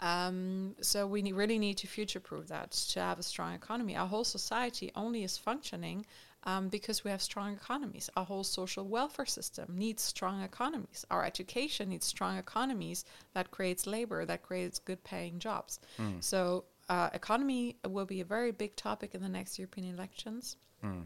Um, 0.00 0.74
so 0.80 1.06
we 1.06 1.20
ne- 1.22 1.32
really 1.32 1.58
need 1.58 1.76
to 1.78 1.86
future-proof 1.86 2.48
that 2.48 2.70
to 2.92 3.00
have 3.00 3.18
a 3.18 3.22
strong 3.22 3.54
economy. 3.54 3.96
Our 3.96 4.06
whole 4.06 4.24
society 4.24 4.90
only 4.94 5.24
is 5.24 5.36
functioning 5.36 6.06
um, 6.44 6.68
because 6.68 7.04
we 7.04 7.10
have 7.10 7.22
strong 7.22 7.52
economies. 7.52 8.08
Our 8.16 8.24
whole 8.24 8.44
social 8.44 8.86
welfare 8.86 9.26
system 9.26 9.74
needs 9.76 10.02
strong 10.02 10.42
economies. 10.42 11.04
Our 11.10 11.24
education 11.24 11.88
needs 11.90 12.06
strong 12.06 12.38
economies 12.38 13.04
that 13.34 13.50
creates 13.50 13.86
labor, 13.86 14.24
that 14.24 14.42
creates 14.42 14.78
good-paying 14.78 15.38
jobs. 15.38 15.80
So 16.20 16.64
uh, 16.88 17.10
economy 17.12 17.76
will 17.86 18.06
be 18.06 18.20
a 18.20 18.24
very 18.24 18.52
big 18.52 18.76
topic 18.76 19.14
in 19.14 19.22
the 19.22 19.28
next 19.28 19.58
European 19.58 19.92
elections. 19.94 20.56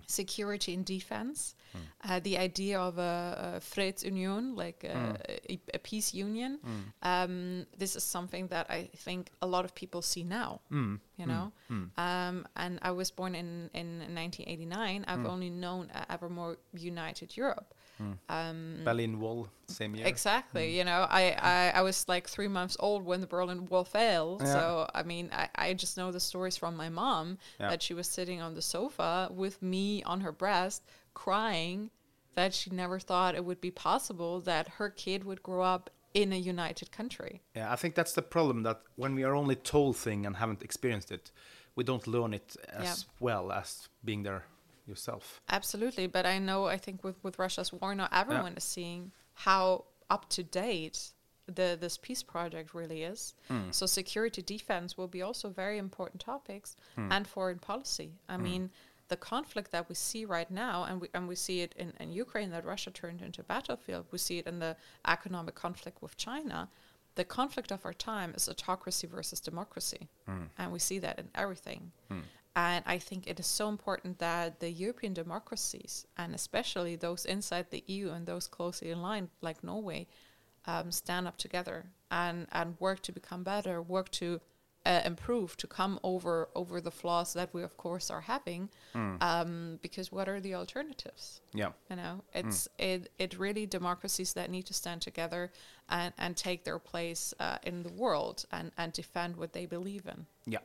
Security 0.06 0.74
and 0.74 0.84
defense, 0.84 1.54
hmm. 1.72 1.78
uh, 2.10 2.20
the 2.20 2.36
idea 2.38 2.78
of 2.78 2.98
a, 2.98 3.56
a 3.56 3.60
Fredsunion, 3.60 4.56
like 4.56 4.82
hmm. 4.82 4.96
a, 4.96 5.52
a, 5.52 5.60
a 5.74 5.78
peace 5.78 6.12
union. 6.14 6.58
Hmm. 6.62 6.80
Um, 7.02 7.66
this 7.78 7.96
is 7.96 8.04
something 8.04 8.48
that 8.48 8.70
I 8.70 8.90
think 8.96 9.30
a 9.40 9.46
lot 9.46 9.64
of 9.64 9.74
people 9.74 10.02
see 10.02 10.24
now. 10.24 10.60
You 11.16 11.26
know, 11.26 11.52
um, 11.96 12.46
and 12.56 12.78
I 12.82 12.90
was 12.90 13.10
born 13.10 13.34
in 13.34 13.70
in 13.74 13.98
1989. 13.98 15.04
I've 15.06 15.26
only 15.26 15.50
known 15.50 15.90
uh, 15.94 16.04
a 16.08 16.12
ever 16.12 16.28
more 16.28 16.56
united 16.72 17.36
Europe. 17.36 17.74
Um, 18.28 18.80
Berlin 18.84 19.20
Wall, 19.20 19.48
same 19.66 19.94
year. 19.94 20.06
Exactly. 20.06 20.76
You 20.76 20.84
know, 20.84 21.06
I, 21.08 21.36
I, 21.40 21.72
I 21.78 21.82
was 21.82 22.08
like 22.08 22.28
three 22.28 22.48
months 22.48 22.76
old 22.80 23.04
when 23.04 23.20
the 23.20 23.26
Berlin 23.26 23.66
Wall 23.66 23.84
fell. 23.84 24.38
Yeah. 24.40 24.46
So, 24.46 24.88
I 24.94 25.02
mean, 25.02 25.30
I, 25.32 25.48
I 25.54 25.74
just 25.74 25.96
know 25.96 26.10
the 26.10 26.20
stories 26.20 26.56
from 26.56 26.76
my 26.76 26.88
mom 26.88 27.38
Yeah. 27.60 27.70
that 27.70 27.82
she 27.82 27.94
was 27.94 28.08
sitting 28.08 28.40
on 28.40 28.54
the 28.54 28.62
sofa 28.62 29.28
with 29.30 29.61
me 29.62 30.02
on 30.04 30.20
her 30.20 30.32
breast 30.32 30.82
crying 31.14 31.90
that 32.34 32.54
she 32.54 32.70
never 32.70 32.98
thought 32.98 33.34
it 33.34 33.44
would 33.44 33.60
be 33.60 33.70
possible 33.70 34.40
that 34.40 34.66
her 34.68 34.88
kid 34.88 35.24
would 35.24 35.42
grow 35.42 35.62
up 35.62 35.90
in 36.14 36.32
a 36.32 36.36
united 36.36 36.90
country. 36.90 37.42
Yeah, 37.54 37.72
I 37.72 37.76
think 37.76 37.94
that's 37.94 38.12
the 38.12 38.22
problem 38.22 38.62
that 38.64 38.82
when 38.96 39.14
we 39.14 39.24
are 39.24 39.34
only 39.34 39.56
told 39.56 39.96
thing 39.96 40.26
and 40.26 40.36
haven't 40.36 40.62
experienced 40.62 41.10
it, 41.10 41.30
we 41.74 41.84
don't 41.84 42.06
learn 42.06 42.34
it 42.34 42.56
as 42.68 42.84
Yeah. 42.84 42.94
well 43.20 43.52
as 43.52 43.88
being 44.04 44.22
there 44.22 44.44
yourself. 44.86 45.40
Absolutely, 45.48 46.06
but 46.06 46.26
I 46.26 46.38
know 46.38 46.66
I 46.66 46.76
think 46.76 47.04
with 47.04 47.22
with 47.22 47.38
Russia's 47.38 47.72
war 47.72 47.94
now, 47.94 48.08
everyone 48.12 48.56
is 48.56 48.64
seeing 48.64 49.12
how 49.34 49.84
up 50.10 50.28
to 50.30 50.42
date 50.42 51.12
the 51.46 51.76
this 51.80 51.96
peace 51.98 52.22
project 52.22 52.74
really 52.74 53.02
is. 53.02 53.34
Hmm. 53.48 53.70
So 53.70 53.86
security 53.86 54.42
defense 54.42 54.96
will 54.96 55.08
be 55.08 55.22
also 55.22 55.48
very 55.50 55.78
important 55.78 56.20
topics 56.20 56.76
hmm. 56.94 57.10
and 57.10 57.26
foreign 57.26 57.58
policy. 57.58 58.12
I 58.28 58.36
hmm. 58.36 58.42
mean, 58.42 58.70
the 59.12 59.16
conflict 59.34 59.70
that 59.72 59.88
we 59.90 59.94
see 59.94 60.24
right 60.24 60.50
now, 60.50 60.76
and 60.88 60.96
we 61.02 61.08
and 61.12 61.24
we 61.32 61.36
see 61.46 61.58
it 61.64 61.72
in, 61.82 61.92
in 62.02 62.08
Ukraine 62.24 62.50
that 62.54 62.64
Russia 62.72 62.90
turned 62.90 63.20
into 63.26 63.42
a 63.42 63.48
battlefield. 63.54 64.06
We 64.10 64.18
see 64.26 64.38
it 64.40 64.46
in 64.46 64.58
the 64.58 64.74
economic 65.16 65.54
conflict 65.64 65.98
with 66.04 66.14
China. 66.16 66.58
The 67.20 67.26
conflict 67.38 67.70
of 67.76 67.80
our 67.84 67.92
time 67.92 68.30
is 68.38 68.48
autocracy 68.48 69.06
versus 69.16 69.38
democracy, 69.50 70.02
and 70.58 70.72
we 70.72 70.78
see 70.88 70.98
that 71.00 71.18
in 71.22 71.28
everything. 71.42 71.82
And 72.54 72.80
I 72.94 72.98
think 73.08 73.20
it 73.26 73.38
is 73.42 73.46
so 73.60 73.66
important 73.68 74.18
that 74.18 74.60
the 74.60 74.70
European 74.84 75.12
democracies, 75.14 76.06
and 76.20 76.34
especially 76.34 76.96
those 76.96 77.22
inside 77.34 77.66
the 77.68 77.84
EU 77.94 78.06
and 78.14 78.24
those 78.26 78.46
closely 78.56 78.90
aligned, 78.96 79.28
like 79.40 79.62
Norway, 79.70 80.06
um, 80.66 80.86
stand 81.02 81.26
up 81.28 81.36
together 81.36 81.78
and, 82.10 82.46
and 82.52 82.76
work 82.78 83.00
to 83.02 83.12
become 83.12 83.42
better, 83.42 83.74
work 83.82 84.08
to 84.22 84.40
uh, 84.84 85.00
improve, 85.04 85.56
to 85.56 85.66
come 85.66 85.98
over 86.02 86.48
over 86.54 86.80
the 86.80 86.90
flaws 86.90 87.32
that 87.32 87.52
we, 87.54 87.62
of 87.62 87.76
course, 87.76 88.10
are 88.10 88.22
having. 88.22 88.68
Um, 89.20 89.78
because 89.82 90.12
what 90.12 90.28
are 90.28 90.40
the 90.40 90.54
alternatives? 90.54 91.40
Yeah. 91.54 91.72
You 91.90 91.96
know, 91.96 92.22
it's 92.34 92.68
it 92.78 93.10
it 93.18 93.38
really 93.38 93.66
democracies 93.66 94.32
that 94.34 94.50
need 94.50 94.66
to 94.66 94.74
stand 94.74 95.00
together 95.02 95.50
and, 95.88 96.12
and 96.18 96.36
take 96.36 96.64
their 96.64 96.78
place 96.78 97.34
uh, 97.40 97.58
in 97.62 97.82
the 97.82 97.92
world 97.92 98.44
and, 98.50 98.72
and 98.76 98.92
defend 98.92 99.36
what 99.36 99.52
they 99.52 99.66
believe 99.66 100.06
in. 100.06 100.26
Yeah. 100.46 100.60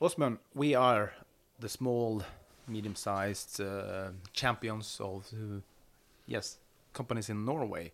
Åsmund, 0.00 0.38
we 0.54 0.74
are 0.74 1.12
the 1.60 1.68
small, 1.68 2.22
medium 2.66 2.96
sized 2.96 3.60
uh, 3.60 4.10
champions 4.32 5.00
of, 5.00 5.26
uh, 5.32 5.60
yes, 6.26 6.58
companies 6.92 7.28
in 7.28 7.44
Norway. 7.44 7.92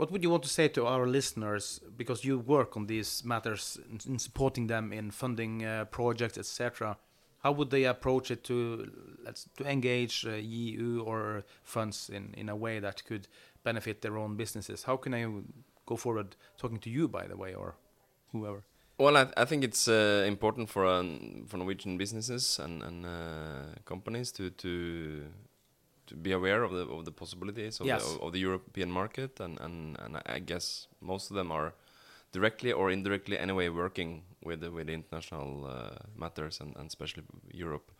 What 0.00 0.10
would 0.12 0.22
you 0.22 0.30
want 0.30 0.44
to 0.44 0.48
say 0.48 0.68
to 0.68 0.86
our 0.86 1.06
listeners 1.06 1.78
because 1.94 2.24
you 2.24 2.38
work 2.38 2.74
on 2.74 2.86
these 2.86 3.22
matters 3.22 3.78
in, 3.90 4.00
in 4.12 4.18
supporting 4.18 4.66
them 4.66 4.94
in 4.94 5.10
funding 5.10 5.62
uh, 5.62 5.84
projects, 5.90 6.38
etc.? 6.38 6.96
How 7.40 7.52
would 7.52 7.68
they 7.68 7.84
approach 7.84 8.30
it 8.30 8.42
to 8.44 8.90
let's 9.22 9.46
to 9.58 9.70
engage 9.70 10.24
uh, 10.24 10.36
EU 10.36 11.04
or 11.04 11.44
funds 11.62 12.08
in, 12.08 12.32
in 12.32 12.48
a 12.48 12.56
way 12.56 12.80
that 12.80 13.04
could 13.04 13.28
benefit 13.62 14.00
their 14.00 14.16
own 14.16 14.36
businesses? 14.36 14.84
How 14.84 14.96
can 14.96 15.12
I 15.12 15.26
go 15.84 15.96
forward 15.96 16.34
talking 16.56 16.78
to 16.78 16.88
you, 16.88 17.06
by 17.06 17.26
the 17.26 17.36
way, 17.36 17.52
or 17.52 17.74
whoever? 18.32 18.62
Well, 18.96 19.18
I, 19.18 19.26
I 19.36 19.44
think 19.44 19.64
it's 19.64 19.86
uh, 19.86 20.24
important 20.26 20.70
for 20.70 20.86
um, 20.86 21.44
for 21.46 21.58
Norwegian 21.58 21.98
businesses 21.98 22.58
and, 22.58 22.82
and 22.82 23.04
uh, 23.04 23.80
companies 23.84 24.32
to, 24.32 24.48
to 24.48 25.26
to 26.10 26.16
be 26.16 26.32
aware 26.32 26.62
of 26.64 26.72
the 26.72 26.84
of 26.98 27.04
the 27.04 27.12
possibilities 27.12 27.80
of, 27.80 27.86
Yes. 27.86 28.02
the, 28.04 28.20
of 28.20 28.32
the 28.32 28.38
European 28.40 28.90
market, 28.90 29.40
and, 29.40 29.60
and, 29.60 29.96
and 30.00 30.16
I 30.26 30.40
guess 30.40 30.88
most 31.00 31.30
of 31.30 31.36
them 31.36 31.52
are 31.52 31.72
directly 32.32 32.72
or 32.72 32.90
indirectly 32.90 33.38
anyway 33.38 33.68
working 33.70 34.22
with 34.44 34.62
with 34.64 34.88
international 34.88 35.64
uh, 35.66 35.90
matters 36.16 36.60
and, 36.60 36.76
and 36.76 36.86
especially 36.86 37.22
Europe. 37.52 37.90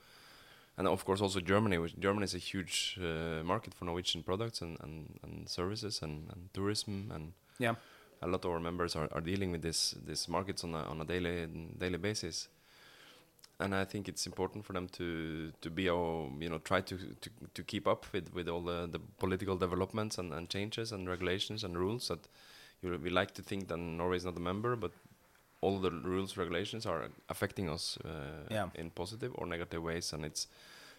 And 0.78 0.88
of 0.88 1.04
course 1.04 1.20
also 1.24 1.40
Germany, 1.40 1.78
which 1.78 1.94
Germany 1.98 2.24
is 2.24 2.34
a 2.34 2.38
huge 2.38 2.98
uh, 3.00 3.42
market 3.44 3.74
for 3.74 3.84
Norwegian 3.84 4.22
products 4.22 4.62
and, 4.62 4.78
and, 4.80 5.18
and 5.22 5.48
services 5.48 6.02
and, 6.02 6.28
and 6.32 6.48
tourism 6.52 7.10
and 7.14 7.32
Yeah. 7.58 7.74
a 8.22 8.26
lot 8.26 8.44
of 8.44 8.50
our 8.50 8.60
members 8.60 8.96
are, 8.96 9.08
are 9.12 9.20
dealing 9.24 9.52
with 9.52 9.62
this 9.62 9.94
these 10.06 10.30
markets 10.32 10.64
on 10.64 10.74
a 10.74 10.82
on 10.90 11.00
a 11.00 11.04
daily 11.04 11.46
daily 11.78 11.98
basis. 11.98 12.48
And 13.60 13.74
I 13.74 13.84
think 13.84 14.08
it's 14.08 14.26
important 14.26 14.64
for 14.64 14.72
them 14.72 14.88
to 14.88 15.52
to 15.60 15.70
be 15.70 15.82
you 15.82 16.48
know 16.50 16.58
try 16.64 16.80
to, 16.80 16.96
to, 16.96 17.30
to 17.54 17.62
keep 17.62 17.86
up 17.86 18.06
with, 18.12 18.32
with 18.34 18.48
all 18.48 18.62
the, 18.62 18.86
the 18.90 19.00
political 19.18 19.56
developments 19.56 20.18
and, 20.18 20.32
and 20.32 20.48
changes 20.48 20.92
and 20.92 21.08
regulations 21.08 21.64
and 21.64 21.76
rules 21.78 22.08
that 22.08 22.28
you 22.82 22.98
we 23.04 23.10
like 23.10 23.32
to 23.34 23.42
think 23.42 23.68
that 23.68 23.76
Norway 23.78 24.16
is 24.16 24.24
not 24.24 24.36
a 24.36 24.40
member, 24.40 24.76
but 24.76 24.92
all 25.60 25.78
the 25.80 25.90
rules 25.90 26.36
regulations 26.38 26.86
are 26.86 27.10
affecting 27.28 27.68
us 27.68 27.98
uh, 28.04 28.08
Yeah. 28.50 28.68
in 28.74 28.90
positive 28.90 29.32
or 29.34 29.46
negative 29.46 29.82
ways, 29.82 30.12
and 30.14 30.24
it's 30.24 30.46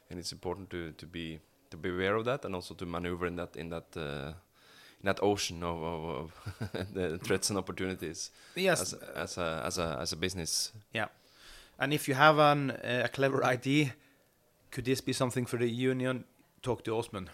and 0.09 0.19
it's 0.19 0.31
important 0.31 0.69
to, 0.69 0.91
to 0.91 1.05
be 1.05 1.39
to 1.69 1.77
be 1.77 1.89
aware 1.89 2.15
of 2.17 2.25
that 2.25 2.45
and 2.45 2.53
also 2.55 2.75
to 2.75 2.85
maneuver 2.85 3.27
in 3.27 3.35
that 3.37 3.55
in 3.55 3.69
that 3.69 3.97
uh, 3.97 4.33
in 5.01 5.05
that 5.05 5.19
ocean 5.23 5.63
of, 5.63 5.81
of, 5.83 6.31
of 6.75 6.93
the 6.93 7.17
threats 7.23 7.49
and 7.49 7.57
opportunities 7.57 8.31
Yes. 8.55 8.81
as, 8.81 8.93
as 9.15 9.37
a 9.37 9.63
as 9.65 9.77
a 9.77 9.97
as 10.01 10.13
a 10.13 10.15
business. 10.15 10.71
Yeah. 10.93 11.07
And 11.81 11.93
if 11.93 12.07
you 12.07 12.13
have 12.13 12.37
an, 12.37 12.71
uh, 12.71 13.01
a 13.05 13.09
clever 13.09 13.43
idea, 13.43 13.93
could 14.69 14.85
this 14.85 15.01
be 15.01 15.13
something 15.13 15.47
for 15.47 15.57
the 15.57 15.67
union? 15.91 16.25
Talk 16.61 16.83
to 16.83 16.91
Åsmund. 16.91 17.29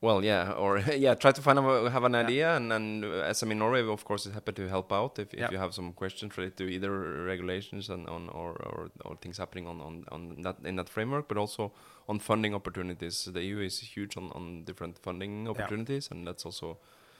Well, 0.00 0.24
yeah, 0.24 0.52
or 0.52 0.78
yeah, 0.96 1.14
try 1.16 1.32
to 1.32 1.42
find 1.42 1.58
a, 1.58 1.90
have 1.90 2.04
an 2.04 2.12
Yeah. 2.14 2.20
idea, 2.26 2.56
and 2.56 2.72
and 2.72 3.04
uh, 3.04 3.30
SME 3.34 3.56
Norway, 3.56 3.82
of 3.82 4.04
course, 4.04 4.28
is 4.28 4.34
happy 4.34 4.52
to 4.52 4.68
help 4.68 4.92
out 4.92 5.18
if, 5.18 5.34
if 5.34 5.40
Yeah. 5.40 5.50
you 5.50 5.58
have 5.58 5.72
some 5.74 5.92
questions 5.92 6.38
related 6.38 6.56
to 6.58 6.64
either 6.68 6.90
regulations 7.26 7.90
and 7.90 8.08
on 8.08 8.28
or, 8.28 8.50
or 8.62 8.90
or 9.04 9.16
things 9.16 9.38
happening 9.38 9.66
on, 9.68 9.80
on, 9.80 10.04
on 10.12 10.42
that 10.42 10.56
in 10.64 10.76
that 10.76 10.88
framework, 10.88 11.26
but 11.28 11.36
also 11.36 11.72
on 12.08 12.20
funding 12.20 12.54
opportunities. 12.54 13.24
The 13.32 13.42
EU 13.42 13.58
is 13.66 13.80
huge 13.96 14.16
on, 14.16 14.30
on 14.32 14.64
different 14.64 14.98
funding 15.02 15.48
opportunities, 15.48 16.10
and 16.12 16.24
that's 16.28 16.46
also 16.46 16.78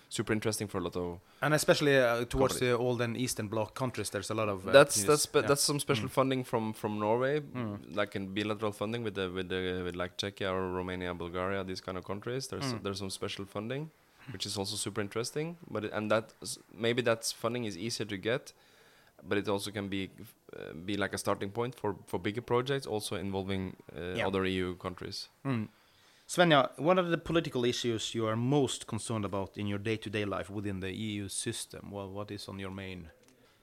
super 0.08 0.32
interesting 0.32 0.68
for 0.68 0.78
a 0.78 0.80
lot 0.80 0.96
of. 0.96 1.20
And 1.42 1.54
especially 1.54 1.96
uh, 1.98 2.24
towards 2.24 2.54
Company. 2.54 2.70
the 2.70 2.76
old 2.78 3.00
and 3.00 3.16
Eastern 3.16 3.48
Bloc 3.48 3.74
countries, 3.74 4.10
there's 4.10 4.30
a 4.30 4.34
lot 4.34 4.48
of. 4.48 4.66
Uh, 4.66 4.72
that's 4.72 5.02
that's 5.04 5.26
Yeah. 5.34 5.42
that's 5.48 5.62
some 5.62 5.78
special 5.80 6.06
Mm. 6.08 6.10
funding 6.18 6.44
from 6.44 6.72
from 6.72 6.98
Norway, 6.98 7.40
Mm. 7.40 7.96
like 7.96 8.16
in 8.18 8.34
bilateral 8.34 8.72
funding 8.72 9.04
with 9.04 9.14
the 9.14 9.30
with 9.30 9.48
the 9.48 9.82
with 9.84 9.96
like 9.96 10.16
Czechia 10.16 10.50
or 10.50 10.72
Romania, 10.80 11.14
Bulgaria, 11.14 11.64
these 11.64 11.82
kind 11.82 11.96
of 11.98 12.04
countries. 12.04 12.48
There's 12.48 12.72
Mm. 12.72 12.82
there's 12.82 12.98
some 12.98 13.10
special 13.10 13.44
funding, 13.46 13.90
which 14.32 14.46
is 14.46 14.56
also 14.58 14.76
super 14.76 15.00
interesting. 15.02 15.56
But 15.70 15.84
it, 15.84 15.92
and 15.92 16.10
that 16.10 16.34
maybe 16.72 17.02
that's 17.02 17.32
funding 17.32 17.64
is 17.66 17.76
easier 17.76 18.06
to 18.08 18.16
get, 18.16 18.52
but 19.28 19.38
it 19.38 19.48
also 19.48 19.70
can 19.70 19.88
be 19.88 20.02
uh, 20.56 20.72
be 20.86 20.96
like 20.96 21.12
a 21.14 21.18
starting 21.18 21.50
point 21.50 21.74
for 21.74 21.94
for 22.06 22.18
bigger 22.20 22.42
projects, 22.42 22.86
also 22.86 23.16
involving 23.16 23.62
uh, 23.96 24.16
Yeah. 24.18 24.26
other 24.28 24.42
EU 24.46 24.74
countries. 24.76 25.28
Mm. 26.28 26.34
Svenja, 26.34 26.70
what 26.78 26.98
are 26.98 27.02
the 27.02 27.18
political 27.18 27.64
issues 27.64 28.14
you 28.14 28.26
are 28.26 28.36
most 28.36 28.86
concerned 28.86 29.24
about 29.24 29.56
in 29.56 29.66
your 29.66 29.78
day-to-day 29.78 30.24
life 30.24 30.50
within 30.50 30.80
the 30.80 30.94
EU 30.94 31.28
system? 31.28 31.90
Well, 31.90 32.10
what 32.10 32.30
is 32.30 32.48
on 32.48 32.58
your 32.58 32.70
main? 32.70 33.10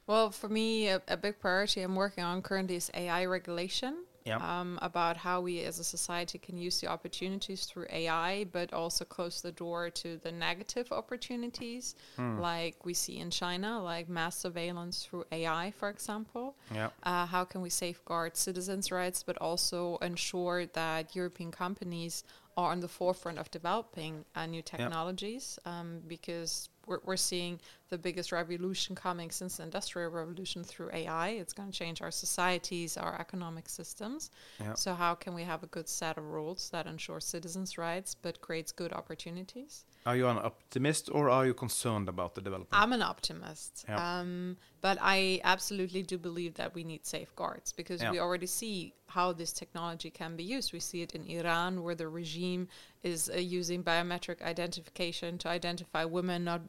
Well, 0.08 0.30
for 0.32 0.49
me, 0.49 0.88
a, 0.89 1.01
a 1.08 1.17
big 1.17 1.39
priority 1.39 1.82
I'm 1.82 1.95
working 1.95 2.23
on 2.23 2.41
currently 2.41 2.75
is 2.75 2.91
AI 2.93 3.25
regulation. 3.25 4.06
Yeah. 4.25 4.38
Um, 4.38 4.80
about 4.82 5.17
how 5.17 5.41
we 5.41 5.62
as 5.62 5.78
a 5.78 5.84
society 5.84 6.39
can 6.39 6.58
use 6.58 6.82
the 6.82 6.88
opportunities 6.88 7.65
through 7.65 7.86
AI, 7.91 8.45
but 8.45 8.73
also 8.73 9.06
close 9.06 9.39
the 9.39 9.51
door 9.51 9.91
to 9.91 10.17
the 10.17 10.32
negative 10.32 10.91
opportunities, 10.91 11.93
like 12.17 12.84
we 12.84 12.95
see 12.95 13.19
in 13.19 13.30
China, 13.30 13.80
like 13.84 14.10
mass 14.10 14.36
surveillance 14.36 15.06
through 15.06 15.25
AI, 15.32 15.71
for 15.78 15.89
example. 15.89 16.56
Yeah. 16.73 16.89
Uh, 17.04 17.28
how 17.28 17.43
can 17.45 17.62
we 17.62 17.69
safeguard 17.69 18.36
citizens' 18.36 18.91
rights, 18.91 19.21
but 19.21 19.38
also 19.38 19.97
ensure 19.97 20.65
that 20.73 21.15
European 21.15 21.51
companies 21.51 22.23
are 22.57 22.71
on 22.71 22.79
the 22.79 22.87
forefront 22.87 23.37
of 23.37 23.51
developing 23.51 24.25
uh, 24.35 24.45
new 24.45 24.61
technologies? 24.61 25.59
Um, 25.65 26.01
because 26.07 26.69
we're, 26.85 26.99
we're 27.03 27.17
seeing 27.17 27.59
the 27.89 27.97
biggest 27.97 28.31
revolution 28.31 28.95
coming 28.95 29.31
since 29.31 29.57
the 29.57 29.63
Industrial 29.63 30.09
Revolution 30.09 30.63
through 30.63 30.89
AI. 30.93 31.29
It's 31.29 31.53
going 31.53 31.71
to 31.71 31.77
change 31.77 32.01
our 32.01 32.11
societies, 32.11 32.97
our 32.97 33.19
economic 33.19 33.67
systems. 33.69 34.31
Yeah. 34.59 34.73
So, 34.75 34.93
how 34.93 35.15
can 35.15 35.33
we 35.33 35.43
have 35.43 35.63
a 35.63 35.67
good 35.67 35.89
set 35.89 36.17
of 36.17 36.25
rules 36.25 36.69
that 36.69 36.87
ensure 36.87 37.19
citizens' 37.19 37.77
rights 37.77 38.15
but 38.15 38.41
creates 38.41 38.71
good 38.71 38.93
opportunities? 38.93 39.85
Are 40.05 40.15
you 40.15 40.27
an 40.27 40.37
optimist 40.37 41.09
or 41.11 41.31
are 41.31 41.47
you 41.47 41.53
concerned 41.55 42.07
about 42.07 42.35
the 42.35 42.41
development? 42.41 42.69
I'm 42.71 42.93
an 42.93 43.01
optimist, 43.01 43.85
Yeah. 43.89 44.19
um, 44.19 44.55
but 44.81 44.99
I 45.01 45.41
absolutely 45.43 46.03
do 46.03 46.19
believe 46.19 46.53
that 46.55 46.75
we 46.75 46.83
need 46.83 47.07
safeguards 47.07 47.73
because 47.73 48.03
Yeah. 48.03 48.11
we 48.11 48.19
already 48.19 48.45
see 48.45 48.93
how 49.07 49.33
this 49.33 49.51
technology 49.51 50.11
can 50.11 50.35
be 50.35 50.43
used. 50.43 50.73
We 50.73 50.79
see 50.79 51.01
it 51.01 51.15
in 51.15 51.23
Iran, 51.25 51.81
where 51.81 51.95
the 51.95 52.07
regime 52.07 52.67
is 53.01 53.31
uh, 53.31 53.37
using 53.37 53.83
biometric 53.83 54.43
identification 54.43 55.39
to 55.39 55.47
identify 55.49 56.03
women 56.05 56.43
not 56.43 56.61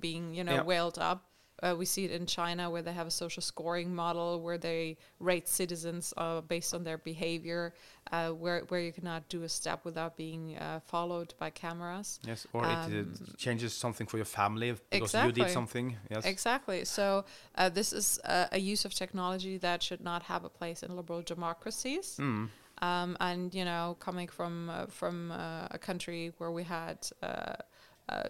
being, 0.00 0.34
you 0.34 0.42
know, 0.44 0.54
Yeah. 0.54 0.62
wailed 0.62 0.98
up. 0.98 1.24
Uh, 1.62 1.74
we 1.76 1.84
see 1.84 2.04
it 2.04 2.10
in 2.10 2.26
China, 2.26 2.70
where 2.70 2.82
they 2.82 2.92
have 2.92 3.06
a 3.06 3.10
social 3.10 3.42
scoring 3.42 3.94
model 3.94 4.40
where 4.40 4.58
they 4.58 4.96
rate 5.18 5.48
citizens 5.48 6.14
uh, 6.16 6.40
based 6.40 6.72
on 6.74 6.84
their 6.84 6.98
behavior, 6.98 7.74
uh, 8.12 8.30
where 8.30 8.60
where 8.68 8.80
you 8.80 8.92
cannot 8.92 9.28
do 9.28 9.42
a 9.42 9.48
step 9.48 9.84
without 9.84 10.16
being 10.16 10.56
uh, 10.56 10.80
followed 10.86 11.34
by 11.38 11.50
cameras. 11.50 12.20
yes, 12.24 12.46
or 12.52 12.64
it 12.64 12.68
Um, 12.68 13.14
changes 13.36 13.72
something 13.74 14.06
for 14.06 14.18
your 14.18 14.26
family 14.26 14.74
because 14.90 15.14
you 15.14 15.32
did 15.32 15.50
something. 15.50 15.96
Yes. 16.10 16.24
Exactly. 16.24 16.84
So 16.84 17.24
uh, 17.56 17.68
this 17.68 17.92
is 17.92 18.20
uh, 18.24 18.46
a 18.52 18.58
use 18.58 18.84
of 18.84 18.94
technology 18.94 19.58
that 19.58 19.82
should 19.82 20.00
not 20.00 20.22
have 20.24 20.44
a 20.44 20.50
place 20.50 20.82
in 20.82 20.96
liberal 20.96 21.22
democracies. 21.22 22.16
Mm. 22.18 22.48
Um, 22.80 23.16
and 23.18 23.52
you 23.52 23.64
know, 23.64 23.96
coming 23.98 24.28
from 24.28 24.70
uh, 24.70 24.86
from 24.86 25.32
uh, 25.32 25.66
a 25.70 25.78
country 25.78 26.32
where 26.38 26.52
we 26.52 26.62
had 26.62 26.98
uh, 28.08 28.22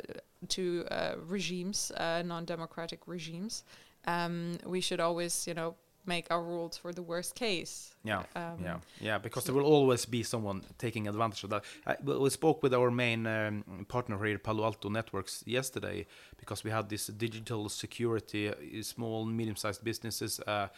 uh, 0.58 0.62
uh, 0.90 1.14
regimes, 1.26 1.90
uh, 1.96 2.22
non-democratic 2.24 3.00
regimes, 3.06 3.64
um, 4.06 4.58
we 4.66 4.80
should 4.80 5.00
always, 5.00 5.46
you 5.46 5.54
know, 5.54 5.74
make 6.06 6.26
our 6.30 6.42
rules 6.42 6.76
for 6.78 6.92
the 6.92 7.02
worst 7.02 7.34
case. 7.34 7.94
Yeah, 8.04 8.22
Um, 8.34 8.58
yeah, 8.62 8.78
yeah. 9.00 9.18
Because 9.18 9.44
there 9.44 9.54
will 9.54 9.66
always 9.66 10.06
be 10.06 10.22
someone 10.22 10.62
taking 10.78 11.06
advantage 11.08 11.44
of 11.44 11.50
that. 11.50 11.64
I, 11.86 11.96
we 12.02 12.30
spoke 12.30 12.62
with 12.62 12.72
our 12.72 12.90
main 12.90 13.26
um, 13.26 13.84
partner 13.88 14.16
here, 14.24 14.38
Palo 14.38 14.64
Alto 14.64 14.88
Networks, 14.88 15.44
yesterday 15.46 16.06
because 16.38 16.64
we 16.64 16.70
had 16.70 16.88
this 16.88 17.08
digital 17.08 17.68
security, 17.68 18.48
uh, 18.48 18.54
small, 18.82 19.26
medium-sized 19.26 19.84
businesses, 19.84 20.40
uh, 20.40 20.68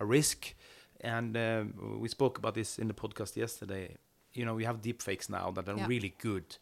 a 0.00 0.04
risk, 0.06 0.54
and 1.00 1.36
um 1.36 2.00
we 2.00 2.08
spoke 2.08 2.38
about 2.38 2.54
this 2.54 2.78
in 2.78 2.88
the 2.88 2.94
podcast 2.94 3.36
yesterday. 3.36 3.96
You 4.32 4.44
know, 4.44 4.54
we 4.56 4.64
have 4.64 4.80
deepfakes 4.80 5.28
now 5.28 5.50
that 5.52 5.68
are 5.68 5.76
Yeah. 5.76 5.88
really 5.88 6.14
good. 6.22 6.56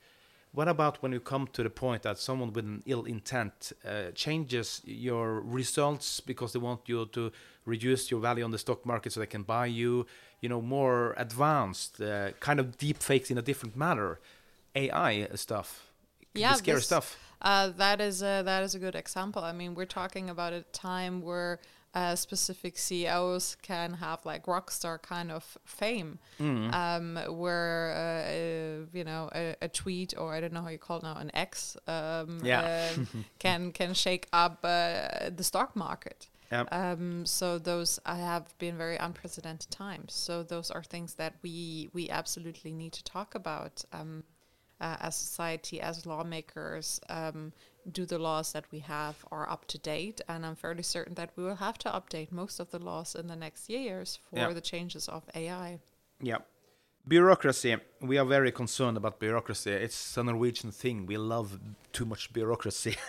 What 0.57 0.69
about 0.69 1.03
when 1.03 1.13
you 1.13 1.21
come 1.21 1.47
to 1.53 1.63
the 1.63 1.69
point 1.69 2.03
that 2.05 2.17
someone 2.19 2.51
with 2.55 2.65
an 2.65 2.83
ill 2.87 3.05
intent 3.05 3.73
uh, 3.85 4.11
changes 4.15 4.81
your 4.87 5.43
results 5.43 6.21
because 6.21 6.55
they 6.55 6.59
want 6.59 6.81
you 6.87 7.05
to 7.13 7.31
reduce 7.67 8.11
your 8.11 8.21
value 8.21 8.43
on 8.43 8.53
the 8.53 8.59
stock 8.59 8.87
market 8.87 9.13
so 9.13 9.21
they 9.21 9.27
can 9.27 9.43
buy 9.43 9.67
you, 9.67 10.07
you 10.41 10.49
know, 10.49 10.63
more 10.63 11.13
advanced, 11.19 12.01
uh, 12.01 12.31
kind 12.41 12.59
of 12.59 12.79
deep 12.79 13.03
fakes 13.03 13.31
in 13.31 13.37
a 13.37 13.43
different 13.43 13.77
manner, 13.77 14.19
AI 14.75 15.29
stuff, 15.35 15.91
Yeah, 16.35 16.55
scary 16.55 16.77
this- 16.77 16.87
stuff. 16.87 17.19
Uh, 17.43 17.69
that 17.77 18.01
is 18.01 18.23
a, 18.23 18.41
that 18.43 18.63
is 18.63 18.75
a 18.75 18.79
good 18.79 18.95
example. 18.95 19.45
I 19.45 19.53
mean, 19.53 19.75
we're 19.75 19.85
talking 19.85 20.31
about 20.31 20.55
a 20.55 20.63
time 20.73 21.21
where 21.21 21.61
uh, 21.97 22.15
specific 22.15 22.77
CEOs 22.79 23.57
can 23.63 23.95
have 23.95 24.21
like 24.27 24.47
rock 24.47 24.71
star 24.71 24.99
kind 24.99 25.31
of 25.33 25.45
fame, 25.65 26.19
Mm. 26.39 26.73
um, 26.83 27.07
where 27.41 27.85
uh, 28.05 28.33
uh, 28.37 28.87
you 28.99 29.05
know 29.05 29.31
a, 29.35 29.55
a 29.63 29.69
tweet 29.69 30.13
or 30.19 30.35
I 30.37 30.41
don't 30.41 30.53
know 30.53 30.63
how 30.63 30.69
you 30.77 30.79
call 30.79 30.99
it 30.99 31.03
now 31.05 31.17
an 31.17 31.31
X 31.35 31.77
um, 31.89 32.41
Yeah. 32.45 32.63
um, 32.97 33.07
can 33.39 33.73
can 33.73 33.95
shake 33.95 34.27
up 34.33 34.59
uh, 34.65 35.31
the 35.39 35.43
stock 35.45 35.75
market. 35.75 36.29
Yep. 36.53 36.69
Um, 36.71 37.27
so 37.27 37.59
those 37.59 37.99
I 38.07 38.19
have 38.19 38.45
been 38.59 38.77
very 38.79 38.97
unprecedented 38.99 39.71
times. 39.71 40.13
So 40.15 40.43
those 40.45 40.71
are 40.71 40.83
things 40.85 41.15
that 41.15 41.33
we 41.43 41.89
we 41.95 42.11
absolutely 42.11 42.73
need 42.73 42.93
to 42.93 43.03
talk 43.05 43.35
about 43.35 43.85
um, 43.93 44.23
uh, 44.81 44.97
as 45.01 45.17
society, 45.17 45.81
as 45.81 46.05
lawmakers. 46.07 47.01
Um, 47.09 47.53
do 47.93 48.05
the 48.07 48.19
laws 48.19 48.53
that 48.53 48.65
we 48.73 48.81
have 48.81 49.25
are 49.31 49.49
up 49.49 49.67
to 49.69 49.79
date? 49.79 50.21
And 50.29 50.45
I'm 50.47 50.57
fairly 50.57 50.83
certain 50.83 51.15
that 51.15 51.31
we 51.37 51.45
will 51.45 51.57
have 51.57 51.79
to 51.79 51.89
update 51.91 52.31
most 52.33 52.61
of 52.61 52.71
the 52.71 52.79
laws 52.79 53.15
in 53.15 53.27
the 53.29 53.37
next 53.37 53.69
years 53.69 54.19
for 54.31 54.39
Yeah. 54.39 54.53
the 54.53 54.61
changes 54.61 55.09
of 55.09 55.23
AI. 55.35 55.79
Yeah. 56.21 56.39
Bureaucracy. 57.09 57.77
We 58.01 58.19
are 58.19 58.25
very 58.27 58.51
concerned 58.51 58.97
about 58.97 59.21
bureaucracy. 59.21 59.71
It's 59.71 60.17
a 60.17 60.23
Norwegian 60.25 60.73
thing. 60.73 61.07
We 61.07 61.17
love 61.17 61.59
too 61.93 62.05
much 62.05 62.33
bureaucracy. 62.33 62.97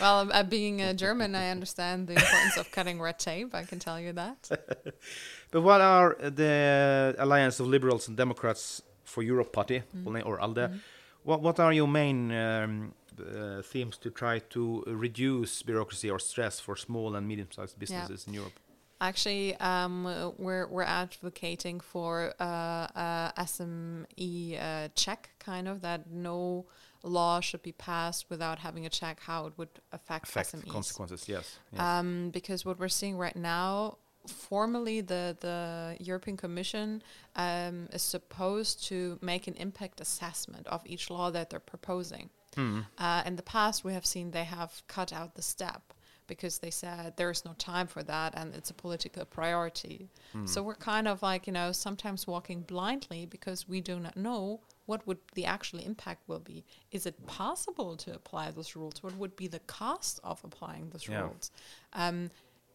Well, 0.00 0.30
uh, 0.32 0.42
being 0.42 0.80
a 0.80 0.94
German, 0.94 1.34
I 1.34 1.50
understand 1.50 2.06
the 2.08 2.14
importance 2.14 2.56
of 2.56 2.70
cutting 2.70 2.98
red 2.98 3.18
tape. 3.18 3.54
I 3.54 3.64
can 3.64 3.78
tell 3.78 4.00
you 4.00 4.12
that. 4.14 4.48
But 5.50 5.62
what 5.62 5.80
are 5.80 6.16
the 6.18 7.14
Alliance 7.18 7.60
of 7.60 7.66
Liberals 7.66 8.08
and 8.08 8.16
Democrats 8.16 8.82
for 9.04 9.22
Europe 9.22 9.52
Party, 9.52 9.82
or 10.24 10.38
ALDE? 10.40 10.80
What 11.24 11.42
what 11.42 11.60
are 11.60 11.72
your 11.74 11.88
main 11.88 12.32
um, 12.32 12.94
uh, 13.22 13.62
themes 13.62 13.96
to 13.98 14.10
try 14.10 14.38
to 14.50 14.84
reduce 14.86 15.62
bureaucracy 15.62 16.10
or 16.10 16.18
stress 16.18 16.60
for 16.60 16.76
small 16.76 17.14
and 17.14 17.26
medium-sized 17.26 17.78
businesses 17.78 18.26
in 18.26 18.34
Europe? 18.34 18.58
Actually, 19.02 19.56
um, 19.56 20.04
we're 20.36 20.66
we're 20.66 20.82
advocating 20.82 21.80
for 21.80 22.34
uh, 22.38 22.42
uh, 22.44 23.32
SME 23.44 24.62
uh, 24.62 24.88
check, 24.94 25.30
kind 25.38 25.66
of 25.68 25.80
that 25.80 26.10
no 26.10 26.66
law 27.02 27.40
should 27.40 27.62
be 27.62 27.72
passed 27.72 28.26
without 28.28 28.58
having 28.58 28.84
a 28.84 28.90
check 28.90 29.20
how 29.20 29.46
it 29.46 29.54
would 29.56 29.70
affect, 29.92 30.28
Affect 30.28 30.52
SMEs. 30.52 30.68
consequences, 30.68 31.28
yes. 31.28 31.58
yes. 31.72 31.80
Um, 31.80 32.28
because 32.28 32.66
what 32.66 32.78
we're 32.78 32.88
seeing 32.88 33.16
right 33.16 33.36
now, 33.36 33.96
formally, 34.26 35.00
the 35.00 35.34
the 35.40 35.96
European 35.98 36.36
Commission 36.36 37.02
um, 37.36 37.88
is 37.94 38.02
supposed 38.02 38.84
to 38.88 39.18
make 39.22 39.46
an 39.46 39.54
impact 39.54 40.02
assessment 40.02 40.66
of 40.66 40.82
each 40.84 41.08
law 41.08 41.30
that 41.30 41.48
they're 41.48 41.58
proposing. 41.58 42.28
Hmm. 42.54 42.80
Uh, 42.98 43.22
in 43.26 43.36
the 43.36 43.42
past, 43.42 43.84
we 43.84 43.92
have 43.92 44.06
seen 44.06 44.30
they 44.30 44.44
have 44.44 44.82
cut 44.88 45.12
out 45.12 45.34
the 45.34 45.42
step 45.42 45.94
because 46.26 46.58
they 46.60 46.70
said 46.70 47.14
there's 47.16 47.44
no 47.44 47.54
time 47.54 47.88
for 47.88 48.04
that 48.04 48.34
and 48.36 48.54
it's 48.54 48.70
a 48.70 48.74
political 48.74 49.24
priority. 49.24 50.08
So 50.44 50.62
we're 50.62 50.76
kind 50.76 51.08
of 51.08 51.22
like, 51.22 51.48
you 51.48 51.52
know, 51.52 51.72
sometimes 51.72 52.24
walking 52.26 52.62
blindly 52.62 53.26
because 53.26 53.68
we 53.68 53.80
do 53.80 53.98
not 53.98 54.16
know 54.16 54.60
what 54.86 55.04
would 55.08 55.18
the 55.34 55.44
actual 55.44 55.80
impact 55.80 56.28
will 56.28 56.38
be. 56.38 56.64
Is 56.92 57.04
it 57.04 57.26
possible 57.26 57.96
to 57.96 58.14
apply 58.14 58.52
those 58.52 58.76
rules? 58.76 59.02
What 59.02 59.16
would 59.16 59.34
be 59.34 59.48
the 59.48 59.58
cost 59.60 60.20
of 60.22 60.40
applying 60.44 60.90
those 60.90 61.08
Yeah. 61.08 61.22
rules? 61.22 61.50
Um, 61.94 62.30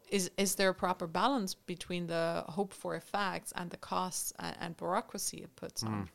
is 0.10 0.30
is 0.38 0.56
there 0.56 0.70
a 0.70 0.74
proper 0.74 1.08
balance 1.08 1.56
between 1.56 2.08
the 2.08 2.44
hope 2.50 2.74
for 2.74 2.96
effects 2.96 3.54
and 3.56 3.70
the 3.72 3.78
costs 3.78 4.34
and, 4.38 4.56
and 4.60 4.78
bureaucracy 4.78 5.38
it 5.44 5.56
puts 5.56 5.82
on? 5.84 6.10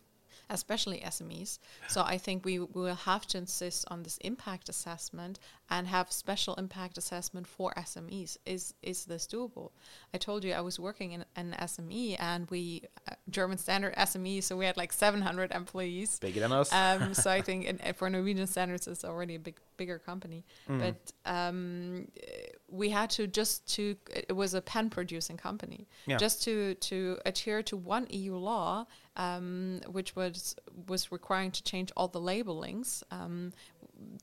Especially 0.50 0.98
SMEs. 1.00 1.58
So 1.88 2.02
I 2.02 2.18
think 2.18 2.44
we, 2.44 2.58
we 2.58 2.82
will 2.82 2.94
have 2.94 3.26
to 3.28 3.38
insist 3.38 3.84
on 3.88 4.02
this 4.02 4.18
impact 4.18 4.68
assessment 4.68 5.38
and 5.70 5.86
have 5.86 6.10
special 6.10 6.54
impact 6.56 6.98
assessment 6.98 7.46
for 7.46 7.72
SMEs. 7.76 8.36
Is 8.44 8.74
is 8.82 9.04
this 9.04 9.26
doable? 9.26 9.70
I 10.12 10.18
told 10.18 10.44
you 10.44 10.52
I 10.52 10.60
was 10.60 10.78
working 10.80 11.12
in 11.12 11.24
an 11.36 11.54
SME 11.60 12.16
and 12.18 12.50
we 12.50 12.82
uh, 13.08 13.14
German 13.30 13.58
standard 13.58 13.94
SME, 13.94 14.42
so 14.42 14.56
we 14.56 14.64
had 14.66 14.76
like 14.76 14.92
700 14.92 15.52
employees. 15.52 16.18
Bigger 16.18 16.40
than 16.40 16.52
us. 16.52 16.72
Um, 16.72 17.14
so 17.22 17.30
I 17.30 17.40
think 17.40 17.64
in, 17.66 17.78
for 17.94 18.10
Norwegian 18.10 18.46
standards, 18.46 18.88
it's 18.88 19.04
already 19.04 19.36
a 19.36 19.38
big, 19.38 19.56
bigger 19.76 19.98
company. 19.98 20.44
But 20.66 21.12
um, 21.24 22.08
we 22.68 22.90
had 22.90 23.10
to 23.10 23.26
just 23.26 23.72
to 23.74 23.96
it 24.10 24.34
was 24.34 24.54
a 24.54 24.60
pen 24.60 24.90
producing 24.90 25.36
company 25.36 25.88
Yeah. 26.06 26.16
just 26.16 26.42
to 26.44 26.74
to 26.74 27.18
adhere 27.26 27.62
to 27.64 27.76
one 27.76 28.06
EU 28.10 28.36
law, 28.36 28.86
um, 29.24 29.80
which 29.96 30.10
was 30.20 30.36
was 30.88 31.02
requiring 31.12 31.50
to 31.58 31.62
change 31.62 31.88
all 31.96 32.08
the 32.08 32.20
labelings. 32.32 32.88
Um, 33.10 33.52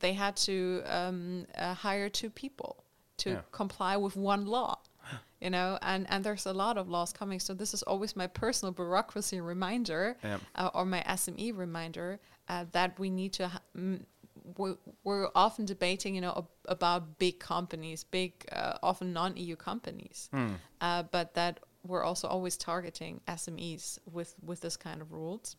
they 0.04 0.14
had 0.14 0.36
to 0.50 0.56
um, 0.98 1.46
uh, 1.56 1.74
hire 1.86 2.10
two 2.10 2.30
people 2.44 2.72
to 3.18 3.30
Yeah. 3.30 3.42
comply 3.52 3.94
with 4.06 4.16
one 4.16 4.44
law 4.58 4.74
you 5.44 5.50
know 5.56 5.78
and 5.82 6.02
and 6.12 6.20
there's 6.26 6.46
a 6.48 6.54
lot 6.54 6.76
of 6.78 6.86
laws 6.96 7.12
coming 7.20 7.40
so 7.40 7.54
this 7.54 7.74
is 7.74 7.84
always 7.92 8.16
my 8.16 8.28
personal 8.28 8.72
bureaucracy 8.82 9.40
reminder 9.54 10.04
Yeah. 10.24 10.40
uh, 10.60 10.70
or 10.78 10.86
my 10.86 11.02
sme 11.22 11.52
reminder 11.64 12.10
uh, 12.52 12.66
that 12.72 12.90
we 13.00 13.10
need 13.10 13.34
to 13.40 13.44
ha- 13.54 13.62
mm, 13.76 14.00
we're, 14.58 14.78
we're 15.04 15.28
often 15.36 15.66
debating 15.66 16.16
you 16.16 16.22
know 16.22 16.34
ab- 16.42 16.58
about 16.78 17.02
big 17.20 17.36
companies 17.40 18.04
big 18.20 18.32
uh, 18.52 18.74
often 18.90 19.14
non-eu 19.14 19.56
companies 19.56 20.30
uh, 20.82 21.04
but 21.12 21.34
that 21.34 21.60
we're 21.88 22.04
also 22.04 22.28
always 22.28 22.58
targeting 22.58 23.22
smes 23.28 24.00
with 24.12 24.36
with 24.46 24.60
this 24.62 24.78
kind 24.78 25.02
of 25.02 25.12
rules 25.12 25.56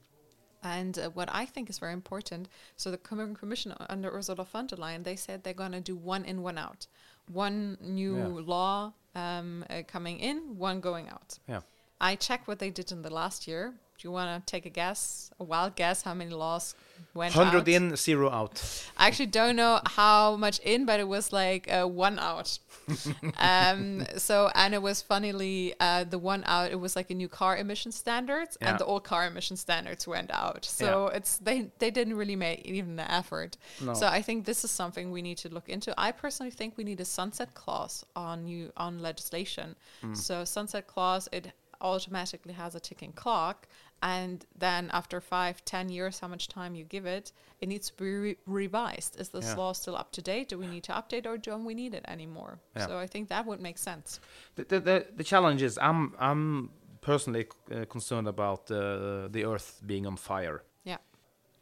and 0.62 0.99
uh, 0.99 1.11
what 1.11 1.29
I 1.33 1.45
think 1.47 1.71
is 1.71 1.79
very 1.79 1.93
important, 1.93 2.49
so 2.77 2.91
the 2.91 2.99
Com- 2.99 3.37
Commission 3.37 3.73
under 3.88 4.11
Ursula 4.11 4.45
von 4.45 4.67
der 4.67 4.77
Leyen, 4.77 5.05
they 5.05 5.14
said 5.14 5.45
they're 5.45 5.55
going 5.55 5.71
to 5.71 5.81
do 5.81 5.95
one 5.95 6.25
in, 6.25 6.43
one 6.43 6.59
out, 6.59 6.88
one 7.31 7.79
new 7.81 8.17
Yeah. 8.17 8.27
law 8.45 8.93
um, 9.14 9.64
uh, 9.71 9.83
coming 9.87 10.19
in, 10.19 10.59
one 10.59 10.81
going 10.81 11.09
out. 11.09 11.38
yeah. 11.47 11.61
I 12.01 12.17
checked 12.17 12.49
what 12.49 12.59
they 12.59 12.71
did 12.71 12.91
in 12.91 13.03
the 13.03 13.11
last 13.11 13.47
year. 13.47 13.75
Do 13.99 14.07
you 14.07 14.13
want 14.13 14.47
to 14.47 14.49
take 14.49 14.65
a 14.65 14.71
guess, 14.71 15.33
a 15.41 15.45
wild 15.45 15.75
guess, 15.75 16.03
how 16.03 16.15
many 16.15 16.31
laws 16.31 16.77
went 17.15 17.35
100 17.35 17.59
out? 17.59 17.69
in, 17.69 17.97
zero 17.97 18.31
out. 18.31 18.63
I 18.97 19.09
actually 19.09 19.27
don't 19.27 19.57
know 19.57 19.81
how 19.87 20.37
much 20.37 20.61
in, 20.61 20.87
but 20.87 21.01
it 21.01 21.09
was 21.09 21.33
like 21.33 21.69
uh, 21.69 21.85
one 21.85 22.17
out. 22.21 22.61
um, 23.39 24.07
so, 24.17 24.53
and 24.55 24.73
it 24.73 24.83
was 24.83 25.03
funnily 25.03 25.75
uh, 25.81 26.05
the 26.05 26.17
one 26.17 26.45
out. 26.47 26.71
It 26.71 26.79
was 26.79 26.95
like 26.95 27.11
a 27.11 27.15
new 27.15 27.29
car 27.29 27.57
emission 27.57 27.91
standards, 27.91 28.57
Yeah. 28.61 28.71
and 28.71 28.79
the 28.79 28.85
old 28.85 29.03
car 29.03 29.27
emission 29.27 29.57
standards 29.57 30.07
went 30.07 30.31
out. 30.31 30.65
So 30.65 31.09
it's 31.09 31.39
they 31.39 31.73
they 31.81 31.91
didn't 31.91 32.15
really 32.15 32.37
make 32.37 32.61
even 32.67 32.95
the 32.95 33.13
effort. 33.13 33.57
No. 33.81 33.95
So 33.95 34.07
I 34.07 34.23
think 34.23 34.45
this 34.45 34.63
is 34.63 34.71
something 34.71 35.11
we 35.11 35.23
need 35.23 35.39
to 35.39 35.49
look 35.49 35.69
into. 35.69 35.93
I 35.99 36.13
personally 36.13 36.53
think 36.53 36.77
we 36.77 36.85
need 36.85 37.01
a 37.01 37.05
sunset 37.05 37.55
clause 37.55 38.07
on 38.15 38.47
you 38.47 38.71
on 38.77 39.01
legislation. 39.01 39.75
Mm. 40.05 40.17
So 40.17 40.45
sunset 40.45 40.87
clause 40.87 41.29
it 41.33 41.51
automatically 41.81 42.53
has 42.55 42.75
a 42.75 42.81
ticking 42.81 43.13
clock 43.13 43.69
and 44.03 44.47
then 44.59 44.91
after 44.93 45.21
five 45.21 45.65
ten 45.65 45.89
years 45.89 46.21
how 46.21 46.29
much 46.29 46.47
time 46.49 46.75
you 46.75 46.85
give 46.85 47.07
it 47.07 47.33
it 47.61 47.69
needs 47.69 47.91
to 47.91 47.97
be 47.97 48.11
re- 48.15 48.37
revised 48.47 49.21
is 49.21 49.29
this 49.31 49.45
Yeah. 49.47 49.57
law 49.57 49.73
still 49.73 49.97
up 49.97 50.13
to 50.13 50.23
date 50.23 50.49
do 50.49 50.59
we 50.59 50.67
need 50.67 50.85
to 50.85 50.93
update 50.93 51.27
or 51.27 51.37
don't 51.39 51.65
we 51.65 51.75
need 51.75 51.95
it 51.95 52.05
anymore 52.09 52.59
Yeah. 52.77 52.87
so 52.87 52.99
i 52.99 53.07
think 53.07 53.29
that 53.29 53.45
would 53.47 53.61
make 53.61 53.79
sense 53.79 54.21
The, 54.57 54.65
the, 54.65 54.81
the, 54.81 55.07
the 55.17 55.25
challenge 55.25 55.63
is 55.63 55.79
I'm, 55.79 56.15
I'm 56.21 56.71
personally 57.01 57.47
uh, 57.73 57.85
concerned 57.87 58.29
about 58.29 58.71
uh, 58.71 59.29
the 59.31 59.45
Earth 59.45 59.81
being 59.87 60.07
on 60.07 60.17
fire. 60.17 60.63
yeah 60.85 60.99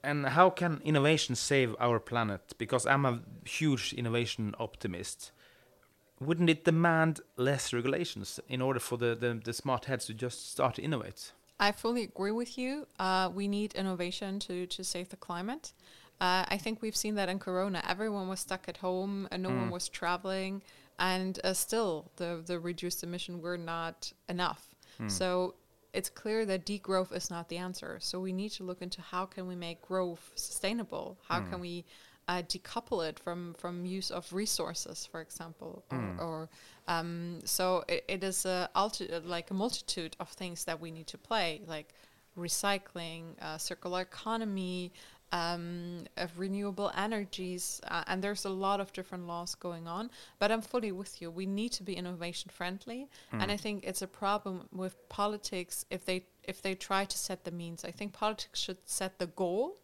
And 0.03 0.27
how 0.27 0.51
can 0.51 0.81
innovation 0.85 1.35
save 1.37 1.75
our 1.81 1.99
planet? 2.01 2.41
Because 2.59 2.87
I'm 2.87 3.05
a 3.07 3.21
huge 3.45 3.93
innovation 3.97 4.55
optimist. 4.59 5.33
Wouldn't 6.21 6.49
it 6.51 6.65
demand 6.65 7.21
less 7.37 7.73
regulations 7.73 8.41
in 8.49 8.63
order 8.63 8.81
for 8.81 8.99
the, 8.99 9.15
the, 9.15 9.41
the 9.45 9.53
smart 9.53 9.85
heads 9.87 10.07
to 10.07 10.15
just 10.15 10.51
start 10.53 10.75
to 10.77 10.83
innovate? 10.83 11.33
I 11.59 11.73
fully 11.73 12.05
agree 12.05 12.33
with 12.33 12.59
you. 12.59 12.87
Uh, 12.99 13.31
we 13.35 13.49
need 13.49 13.75
innovation 13.75 14.39
to, 14.41 14.67
to 14.67 14.85
save 14.85 15.09
the 15.09 15.17
climate. 15.17 15.73
Uh, 16.21 16.45
I 16.49 16.59
think 16.59 16.81
we've 16.83 16.97
seen 16.97 17.15
that 17.17 17.29
in 17.29 17.39
Corona. 17.39 17.83
Everyone 17.89 18.29
was 18.29 18.41
stuck 18.41 18.69
at 18.69 18.79
home 18.79 19.29
and 19.31 19.43
no 19.43 19.51
one 19.51 19.71
was 19.71 19.89
traveling. 19.89 20.63
and 20.99 21.39
uh, 21.45 21.53
still 21.53 22.11
the 22.17 22.43
the 22.47 22.59
reduced 22.59 23.03
emission 23.05 23.41
were 23.43 23.59
not 23.59 24.13
enough. 24.29 24.75
So 25.09 25.55
it's 25.93 26.09
clear 26.09 26.47
that 26.47 26.65
degrowth 26.65 27.15
is 27.15 27.31
not 27.31 27.49
the 27.51 27.59
answer. 27.59 27.99
So 28.01 28.19
we 28.21 28.33
need 28.33 28.51
to 28.53 28.65
look 28.65 28.81
into 28.81 29.03
how 29.03 29.27
can 29.27 29.47
we 29.47 29.55
make 29.55 29.83
growth 29.83 30.31
sustainable? 30.35 31.19
How 31.29 31.41
can 31.51 31.61
we 31.61 31.85
uh, 32.29 32.43
decouple 32.43 33.09
it 33.09 33.19
from 33.19 33.55
from 33.55 33.85
use 33.85 34.11
of 34.11 34.33
resources, 34.33 35.07
for 35.07 35.21
example, 35.21 35.85
or, 35.91 35.99
or 36.19 36.49
um, 36.89 37.41
so 37.45 37.85
it, 37.89 38.05
it 38.09 38.25
is 38.25 38.45
a 38.47 38.69
alti- 38.75 39.09
like 39.25 39.51
a 39.51 39.55
multitude 39.55 40.17
of 40.21 40.29
things 40.31 40.65
that 40.65 40.81
we 40.81 40.91
need 40.91 41.07
to 41.09 41.19
play, 41.19 41.61
like 41.67 41.95
recycling, 42.39 43.23
uh, 43.41 43.57
circular 43.59 44.03
economy, 44.03 44.93
um, 45.33 46.05
of 46.17 46.39
renewable 46.39 46.91
energies, 46.97 47.81
uh, 47.89 48.05
and 48.07 48.23
there's 48.23 48.45
a 48.45 48.51
lot 48.51 48.81
of 48.81 48.93
different 48.93 49.27
laws 49.27 49.55
going 49.55 49.89
on. 49.89 50.11
But 50.39 50.53
I'm 50.53 50.63
fully 50.63 50.93
with 50.93 51.21
you. 51.21 51.31
We 51.31 51.47
need 51.47 51.73
to 51.73 51.83
be 51.83 51.95
innovation 51.95 52.51
friendly, 52.53 53.09
and 53.33 53.51
I 53.51 53.57
think 53.57 53.85
it's 53.85 54.03
a 54.03 54.07
problem 54.07 54.69
with 54.73 55.09
politics 55.09 55.85
if 55.91 56.05
they 56.05 56.27
if 56.45 56.63
they 56.63 56.75
try 56.75 57.05
to 57.05 57.19
set 57.19 57.45
the 57.45 57.51
means. 57.51 57.85
I 57.85 57.91
think 57.91 58.13
politics 58.13 58.61
should 58.61 58.79
set 58.85 59.19
the 59.19 59.27
goal, 59.27 59.79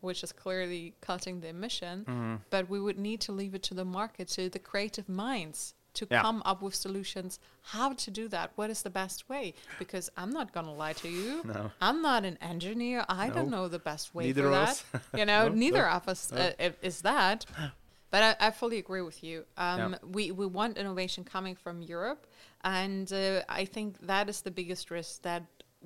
which 0.00 0.22
is 0.22 0.32
clearly 0.32 0.94
cutting 1.00 1.40
the 1.40 1.48
emission, 1.48 2.40
but 2.50 2.68
we 2.68 2.80
would 2.80 2.98
need 2.98 3.20
to 3.22 3.32
leave 3.32 3.54
it 3.54 3.62
to 3.64 3.74
the 3.74 3.84
market, 3.84 4.28
to 4.28 4.48
the 4.48 4.58
creative 4.58 5.08
minds. 5.08 5.74
To 5.94 6.06
Yeah. 6.08 6.22
come 6.22 6.40
up 6.44 6.62
with 6.62 6.76
solutions, 6.76 7.40
how 7.62 7.94
to 7.94 8.10
do 8.12 8.28
that? 8.28 8.52
What 8.54 8.70
is 8.70 8.82
the 8.82 8.90
best 8.90 9.28
way? 9.28 9.54
Because 9.80 10.08
I'm 10.16 10.30
not 10.30 10.52
gonna 10.52 10.72
lie 10.72 10.92
to 10.92 11.08
you. 11.08 11.42
No. 11.44 11.72
I'm 11.80 12.00
not 12.00 12.24
an 12.24 12.38
engineer. 12.40 13.04
I 13.08 13.26
No. 13.26 13.34
don't 13.34 13.50
know 13.50 13.66
the 13.66 13.80
best 13.80 14.14
way 14.14 14.26
Neither 14.26 14.44
for 14.44 14.50
that. 14.50 14.84
You 15.18 15.26
know, 15.26 15.48
No, 15.48 15.54
neither 15.54 15.88
of 15.88 16.06
us 16.06 16.30
uh, 16.32 16.52
is 16.80 17.02
that. 17.02 17.44
But 18.12 18.22
I, 18.40 18.46
I 18.46 18.50
fully 18.52 18.78
agree 18.78 19.02
with 19.02 19.22
you. 19.24 19.44
Um, 19.56 19.78
Yeah. 19.92 19.98
We 20.16 20.30
we 20.30 20.46
want 20.46 20.78
innovation 20.78 21.24
coming 21.24 21.56
from 21.56 21.82
Europe, 21.82 22.22
and 22.62 23.12
uh, 23.12 23.42
I 23.48 23.64
think 23.64 23.98
that 24.06 24.28
is 24.28 24.42
the 24.42 24.50
biggest 24.52 24.90
risk 24.92 25.22
that 25.22 25.42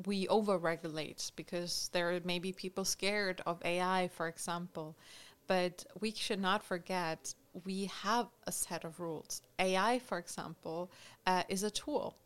we 0.06 0.26
overregulate 0.26 1.30
because 1.36 1.90
there 1.92 2.20
may 2.24 2.38
be 2.38 2.52
people 2.52 2.84
scared 2.84 3.40
of 3.46 3.62
AI, 3.64 4.08
for 4.08 4.28
example. 4.28 4.96
But 5.46 5.84
we 6.00 6.10
should 6.12 6.40
not 6.40 6.64
forget 6.64 7.34
we 7.64 7.90
have 8.02 8.28
a 8.46 8.52
set 8.52 8.84
of 8.84 8.98
rules. 8.98 9.42
AI, 9.58 9.98
for 10.00 10.18
example, 10.18 10.90
uh, 11.26 11.42
is 11.48 11.62
a 11.62 11.70
tool. 11.70 12.16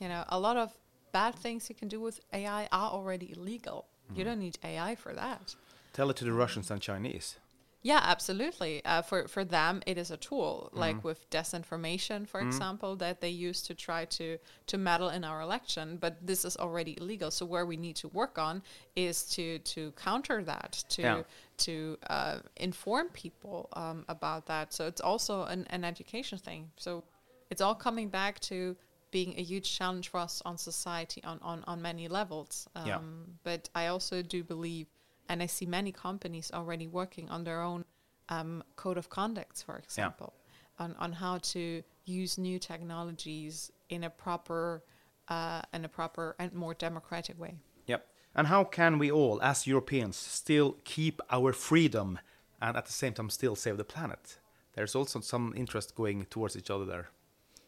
You 0.00 0.08
know, 0.08 0.24
a 0.28 0.38
lot 0.38 0.56
of 0.56 0.72
bad 1.12 1.34
things 1.34 1.68
you 1.68 1.74
can 1.74 1.88
do 1.88 2.00
with 2.00 2.20
AI 2.32 2.68
are 2.70 2.90
already 2.90 3.32
illegal. 3.36 3.86
You 4.14 4.24
don't 4.24 4.38
need 4.38 4.58
AI 4.64 4.94
for 4.94 5.12
that. 5.12 5.54
Tell 5.92 6.08
it 6.10 6.16
to 6.16 6.24
the 6.24 6.32
Russians 6.32 6.70
and 6.70 6.80
Chinese. 6.80 7.38
Yeah, 7.82 8.00
absolutely. 8.02 8.84
Uh, 8.84 9.02
for 9.02 9.28
for 9.28 9.44
them, 9.44 9.82
it 9.86 9.96
is 9.98 10.10
a 10.10 10.16
tool, 10.16 10.68
like 10.72 11.04
with 11.04 11.30
disinformation, 11.30 12.26
for 12.26 12.40
example, 12.40 12.96
that 12.96 13.20
they 13.20 13.28
use 13.30 13.62
to 13.62 13.74
try 13.74 14.04
to 14.06 14.38
to 14.66 14.78
meddle 14.78 15.08
in 15.10 15.24
our 15.24 15.40
election. 15.40 15.96
But 15.96 16.26
this 16.26 16.44
is 16.44 16.56
already 16.56 16.96
illegal. 17.00 17.30
So 17.30 17.46
where 17.46 17.64
we 17.64 17.76
need 17.76 17.96
to 17.96 18.08
work 18.08 18.36
on 18.38 18.62
is 18.96 19.22
to 19.36 19.58
to 19.60 19.92
counter 19.92 20.42
that, 20.44 20.84
to 20.88 21.02
Yeah. 21.02 21.22
to 21.58 21.98
uh, 22.10 22.38
inform 22.56 23.08
people 23.10 23.68
um, 23.74 24.04
about 24.08 24.46
that. 24.46 24.72
So 24.74 24.86
it's 24.86 25.00
also 25.00 25.44
an, 25.44 25.66
an 25.70 25.84
education 25.84 26.38
thing. 26.38 26.70
So 26.76 27.04
it's 27.50 27.60
all 27.60 27.76
coming 27.76 28.08
back 28.10 28.40
to 28.40 28.76
being 29.10 29.34
a 29.38 29.42
huge 29.42 29.78
challenge 29.78 30.08
for 30.10 30.18
us 30.20 30.42
on 30.44 30.58
society 30.58 31.22
on 31.24 31.38
on, 31.42 31.62
on 31.66 31.80
many 31.80 32.08
levels. 32.08 32.66
Um, 32.74 32.86
Yeah. 32.86 33.00
But 33.44 33.70
I 33.74 33.86
also 33.86 34.20
do 34.22 34.42
believe 34.42 34.86
and 35.28 35.42
I 35.42 35.46
see 35.46 35.66
many 35.66 35.92
companies 35.92 36.50
already 36.52 36.86
working 36.86 37.28
on 37.28 37.44
their 37.44 37.62
own 37.62 37.84
um, 38.28 38.62
code 38.76 38.98
of 38.98 39.08
conducts, 39.08 39.62
for 39.62 39.76
example, 39.76 40.34
on, 40.78 40.94
on 40.98 41.12
how 41.12 41.38
to 41.38 41.82
use 42.04 42.38
new 42.38 42.58
technologies 42.58 43.70
in 43.88 44.04
a 44.04 44.10
proper 44.10 44.82
uh, 45.28 45.60
in 45.74 45.84
a 45.84 45.88
proper 45.88 46.34
and 46.38 46.52
more 46.54 46.74
democratic 46.74 47.38
way. 47.38 47.54
Yep. 47.86 48.06
And 48.34 48.46
how 48.46 48.64
can 48.64 48.98
we 48.98 49.10
all, 49.10 49.40
as 49.42 49.66
Europeans, 49.66 50.16
still 50.16 50.78
keep 50.84 51.20
our 51.30 51.52
freedom 51.52 52.18
and 52.62 52.76
at 52.76 52.86
the 52.86 52.92
same 52.92 53.12
time 53.12 53.30
still 53.30 53.54
save 53.54 53.76
the 53.76 53.84
planet? 53.84 54.38
There's 54.74 54.94
also 54.94 55.20
some 55.20 55.52
interest 55.56 55.94
going 55.94 56.24
towards 56.26 56.56
each 56.56 56.70
other 56.70 56.84
there. 56.84 57.10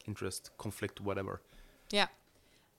Interest, 0.06 0.50
conflict, 0.56 1.00
whatever. 1.00 1.42
Yeah. 1.90 2.06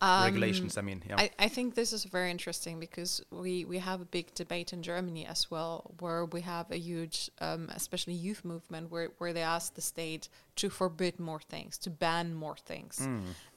Regulations, 0.01 0.77
I 0.77 0.81
mean. 0.81 1.03
Yeah. 1.07 1.15
I, 1.17 1.29
I 1.37 1.47
think 1.47 1.75
this 1.75 1.93
is 1.93 2.05
very 2.05 2.31
interesting 2.31 2.79
because 2.79 3.23
we, 3.31 3.65
we 3.65 3.77
have 3.77 4.01
a 4.01 4.05
big 4.05 4.33
debate 4.33 4.73
in 4.73 4.81
Germany 4.81 5.25
as 5.27 5.51
well, 5.51 5.93
where 5.99 6.25
we 6.25 6.41
have 6.41 6.71
a 6.71 6.77
huge, 6.77 7.29
um, 7.39 7.69
especially 7.75 8.13
youth 8.13 8.43
movement, 8.43 8.89
where, 8.89 9.09
where 9.19 9.31
they 9.31 9.43
ask 9.43 9.75
the 9.75 9.81
state 9.81 10.29
to 10.55 10.69
forbid 10.69 11.19
more 11.19 11.39
things, 11.39 11.77
to 11.79 11.89
ban 11.89 12.33
more 12.33 12.57
things. 12.57 13.07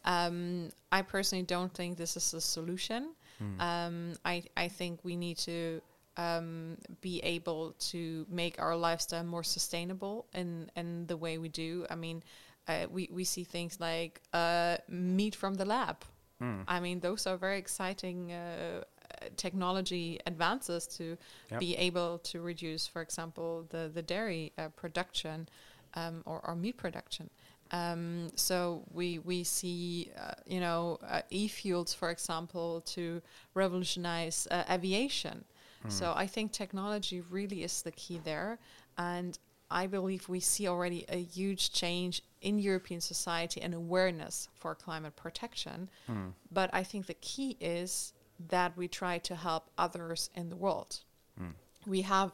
Um, 0.04 0.70
I 0.92 1.02
personally 1.02 1.44
don't 1.44 1.72
think 1.72 1.96
this 1.96 2.16
is 2.16 2.34
a 2.34 2.40
solution. 2.40 3.14
Um, 3.60 4.14
I, 4.24 4.42
I 4.56 4.68
think 4.68 5.00
we 5.02 5.16
need 5.16 5.38
to 5.38 5.80
um, 6.16 6.76
be 7.00 7.20
able 7.20 7.72
to 7.90 8.26
make 8.30 8.60
our 8.60 8.76
lifestyle 8.76 9.24
more 9.24 9.42
sustainable 9.42 10.26
in, 10.34 10.70
in 10.76 11.06
the 11.06 11.16
way 11.16 11.38
we 11.38 11.48
do. 11.48 11.86
I 11.90 11.94
mean, 11.94 12.22
uh, 12.68 12.86
we, 12.90 13.08
we 13.12 13.24
see 13.24 13.44
things 13.44 13.80
like 13.80 14.20
uh, 14.32 14.76
meat 14.88 15.34
from 15.34 15.54
the 15.54 15.64
lab. 15.64 16.04
I 16.68 16.80
mean, 16.80 17.00
those 17.00 17.26
are 17.26 17.36
very 17.36 17.58
exciting 17.58 18.32
uh, 18.32 18.84
technology 19.36 20.18
advances 20.26 20.86
to 20.98 21.16
Yep. 21.50 21.60
be 21.60 21.76
able 21.76 22.18
to 22.18 22.40
reduce, 22.40 22.86
for 22.86 23.02
example, 23.02 23.66
the, 23.70 23.90
the 23.92 24.02
dairy 24.02 24.52
uh, 24.58 24.68
production 24.76 25.48
um, 25.94 26.22
or, 26.26 26.40
or 26.44 26.54
meat 26.54 26.76
production. 26.76 27.30
Um, 27.70 28.28
so 28.36 28.84
we 28.92 29.18
we 29.20 29.42
see 29.42 30.10
uh, 30.18 30.34
you 30.46 30.60
know 30.60 30.98
uh, 31.08 31.22
e-fuels, 31.30 31.94
for 31.94 32.10
example, 32.10 32.82
to 32.94 33.20
revolutionize 33.54 34.46
uh, 34.50 34.64
aviation. 34.70 35.44
So 35.86 36.14
I 36.16 36.26
think 36.26 36.50
technology 36.52 37.20
really 37.20 37.62
is 37.62 37.82
the 37.82 37.92
key 37.92 38.18
there, 38.24 38.58
and 38.96 39.38
I 39.70 39.86
believe 39.86 40.28
we 40.28 40.40
see 40.40 40.68
already 40.68 41.04
a 41.08 41.16
huge 41.16 41.72
change 41.72 42.22
in 42.40 42.58
European 42.58 43.00
society 43.00 43.60
and 43.62 43.74
awareness 43.74 44.48
for 44.54 44.74
climate 44.74 45.16
protection. 45.16 45.88
Hmm. 46.06 46.28
But 46.52 46.70
I 46.72 46.82
think 46.82 47.06
the 47.06 47.14
key 47.14 47.56
is 47.60 48.12
that 48.48 48.76
we 48.76 48.88
try 48.88 49.18
to 49.18 49.34
help 49.34 49.70
others 49.78 50.30
in 50.34 50.50
the 50.50 50.56
world. 50.56 51.00
Hmm. 51.38 51.50
We 51.86 52.02
have 52.02 52.32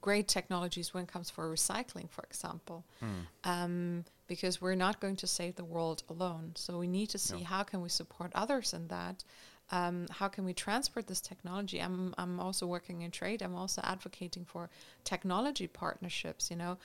great 0.00 0.28
technologies 0.28 0.94
when 0.94 1.04
it 1.04 1.12
comes 1.12 1.30
for 1.30 1.52
recycling, 1.52 2.08
for 2.08 2.24
example, 2.24 2.84
hmm. 3.00 3.08
um, 3.44 4.04
because 4.28 4.60
we're 4.60 4.76
not 4.76 5.00
going 5.00 5.16
to 5.16 5.26
save 5.26 5.56
the 5.56 5.64
world 5.64 6.02
alone. 6.08 6.52
So 6.54 6.78
we 6.78 6.86
need 6.86 7.08
to 7.10 7.18
see 7.18 7.40
how 7.42 7.62
can 7.64 7.80
we 7.80 7.88
support 7.88 8.30
others 8.34 8.72
in 8.72 8.88
that. 8.88 9.24
Um, 9.70 10.06
how 10.10 10.28
can 10.28 10.44
we 10.44 10.54
transport 10.54 11.06
this 11.06 11.20
technology? 11.20 11.78
I'm 11.80 12.14
I'm 12.16 12.40
also 12.40 12.66
working 12.66 13.02
in 13.02 13.10
trade. 13.10 13.42
I'm 13.42 13.54
also 13.54 13.80
advocating 13.84 14.44
for 14.44 14.70
technology 15.04 15.66
partnerships. 15.66 16.50
You 16.50 16.56
know, 16.56 16.78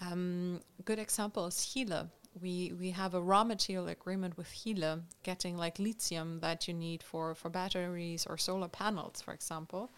um, 0.00 0.60
good 0.84 0.98
example 0.98 1.46
is 1.46 1.66
Chile. 1.66 2.02
We 2.40 2.72
we 2.78 2.90
have 2.90 3.14
a 3.14 3.20
raw 3.20 3.42
material 3.42 3.88
agreement 3.88 4.36
with 4.36 4.52
Chile, 4.54 5.02
getting 5.24 5.56
like 5.56 5.80
lithium 5.80 6.38
that 6.40 6.68
you 6.68 6.74
need 6.74 7.02
for 7.02 7.34
for 7.34 7.50
batteries 7.50 8.26
or 8.26 8.36
solar 8.38 8.68
panels, 8.68 9.20
for 9.20 9.34
example. 9.34 9.90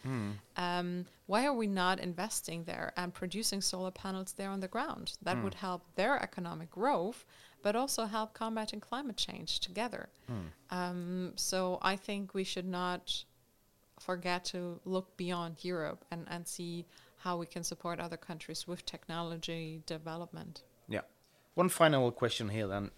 Um, 0.57 1.05
why 1.27 1.45
are 1.45 1.53
we 1.53 1.67
not 1.67 2.01
investing 2.01 2.65
there 2.65 2.93
and 2.97 3.13
producing 3.13 3.61
solar 3.61 3.91
panels 3.91 4.33
there 4.33 4.49
on 4.51 4.61
the 4.61 4.69
ground? 4.69 5.13
That 5.23 5.37
would 5.45 5.55
help 5.55 5.83
their 5.97 6.21
economic 6.23 6.71
growth, 6.71 7.25
but 7.63 7.77
also 7.77 8.05
help 8.07 8.35
combating 8.35 8.81
climate 8.81 9.17
change 9.17 9.61
together. 9.61 10.09
Um, 10.71 11.33
so 11.37 11.79
I 11.83 11.97
think 11.97 12.35
we 12.35 12.45
should 12.45 12.67
not 12.67 13.25
forget 13.99 14.45
to 14.47 14.81
look 14.85 15.17
beyond 15.17 15.65
Europe 15.65 16.05
and, 16.11 16.27
and 16.29 16.47
see 16.47 16.87
how 17.19 17.37
we 17.37 17.47
can 17.47 17.63
support 17.63 18.01
other 18.01 18.17
countries 18.17 18.67
with 18.67 18.85
technology 18.87 19.83
development. 19.87 20.63
Yeah. 20.89 21.03
One 21.55 21.69
final 21.69 22.11
question 22.13 22.49
here 22.49 22.67
then. 22.67 22.91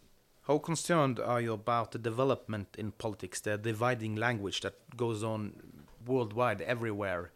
How 0.42 0.58
concerned 0.58 1.20
are 1.20 1.40
you 1.40 1.52
about 1.52 1.92
the 1.92 1.98
development 1.98 2.76
in 2.78 2.92
politics, 2.92 3.40
the 3.40 3.56
dividing 3.56 4.16
language 4.16 4.60
that 4.60 4.74
goes 4.96 5.22
on 5.22 5.54
worldwide, 6.06 6.60
everywhere? 6.62 7.32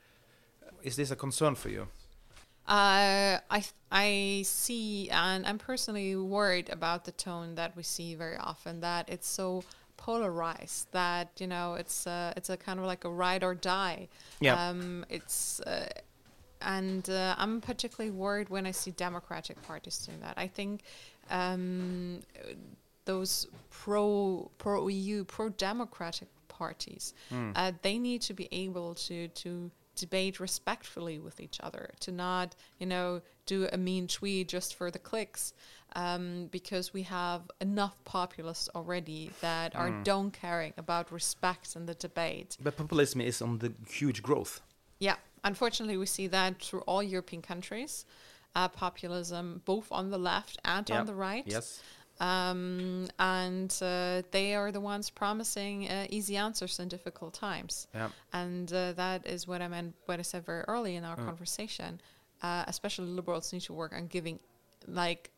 Is 0.83 0.97
this 0.97 1.11
a 1.11 1.17
concern 1.17 1.55
for 1.55 1.69
you? 1.69 1.89
Uh, 2.69 3.39
I 3.51 3.65
I 3.93 4.43
see, 4.45 5.09
and 5.11 5.47
I'm 5.47 5.59
personally 5.59 6.17
worried 6.17 6.69
about 6.69 7.05
the 7.05 7.13
tone 7.13 7.55
that 7.55 7.77
we 7.77 7.83
see 7.83 8.15
very 8.15 8.37
often. 8.37 8.81
That 8.81 9.09
it's 9.09 9.29
so 9.29 9.63
polarized. 9.97 10.89
That 10.93 11.31
you 11.39 11.47
know, 11.47 11.75
it's 11.75 12.07
uh, 12.07 12.33
it's 12.37 12.51
a 12.51 12.57
kind 12.57 12.81
of 12.81 12.87
like 12.87 13.05
a 13.05 13.11
ride 13.11 13.45
or 13.45 13.55
die. 13.55 14.09
Yeah. 14.41 14.69
Um, 14.69 15.05
it's 15.09 15.61
uh, 15.61 15.87
and 16.61 17.09
uh, 17.09 17.37
I'm 17.39 17.61
particularly 17.61 18.11
worried 18.11 18.49
when 18.49 18.67
I 18.67 18.73
see 18.73 18.91
democratic 18.91 19.63
parties 19.63 19.99
doing 19.99 20.21
that. 20.21 20.35
I 20.37 20.49
think 20.49 20.83
um, 21.31 22.21
those 23.05 23.47
pro 23.71 24.51
pro 24.59 24.89
EU 24.89 25.25
pro 25.25 25.51
democratic 25.51 26.29
parties 26.49 27.13
uh, 27.55 27.71
they 27.83 27.99
need 27.99 28.23
to 28.23 28.33
be 28.33 28.49
able 28.51 28.95
to 28.95 29.29
to 29.29 29.71
debate 29.97 30.39
respectfully 30.41 31.19
with 31.19 31.41
each 31.41 31.59
other 31.63 31.91
to 32.01 32.13
not 32.13 32.55
you 32.79 32.87
know 32.87 33.21
do 33.47 33.69
a 33.73 33.77
mean 33.77 34.07
tweet 34.07 34.49
just 34.49 34.75
for 34.75 34.91
the 34.91 34.99
clicks 34.99 35.53
um, 35.95 36.49
because 36.51 36.93
we 36.93 37.03
have 37.03 37.43
enough 37.61 37.97
populists 38.05 38.69
already 38.75 39.31
that 39.41 39.75
are 39.75 39.91
don't 40.05 40.33
caring 40.33 40.75
about 40.77 41.11
respect 41.11 41.75
in 41.75 41.87
the 41.87 41.95
debate. 41.95 42.57
But 42.61 42.77
populism 42.77 43.21
is 43.23 43.41
on 43.41 43.59
the 43.59 43.73
huge 43.89 44.23
growth. 44.23 44.61
Yeah, 44.99 45.17
unfortunately, 45.45 45.97
we 45.97 46.07
see 46.07 46.27
that 46.27 46.61
through 46.61 46.83
all 46.83 47.03
European 47.03 47.41
countries. 47.41 48.05
Uh, 48.55 48.69
populism, 48.69 49.61
both 49.65 49.87
on 49.91 50.11
the 50.11 50.19
left 50.19 50.59
and 50.65 50.89
Yeah. 50.89 51.01
on 51.01 51.07
the 51.07 51.15
right. 51.15 51.45
Yes. 51.47 51.83
Um, 52.21 53.09
and 53.19 53.71
uh, 53.83 54.23
they 54.31 54.55
are 54.55 54.73
the 54.73 54.81
ones 54.81 55.11
promising 55.11 55.89
uh, 55.89 56.07
easy 56.11 56.37
answers 56.37 56.79
in 56.79 56.89
difficult 56.89 57.35
times. 57.35 57.87
Yeah. 57.95 58.09
And 58.33 58.73
uh, 58.73 58.93
that 58.93 59.27
is 59.27 59.47
what 59.47 59.61
I 59.63 59.69
meant, 59.69 59.95
what 60.07 60.19
I 60.19 60.23
said 60.23 60.45
very 60.47 60.65
early 60.69 60.97
in 60.97 61.05
our 61.05 61.17
conversation. 61.17 62.01
Uh, 62.43 62.65
especially 62.69 63.07
liberals 63.09 63.53
need 63.53 63.63
to 63.63 63.73
work 63.73 63.93
on 63.95 64.07
giving, 64.09 64.39
like, 64.87 65.31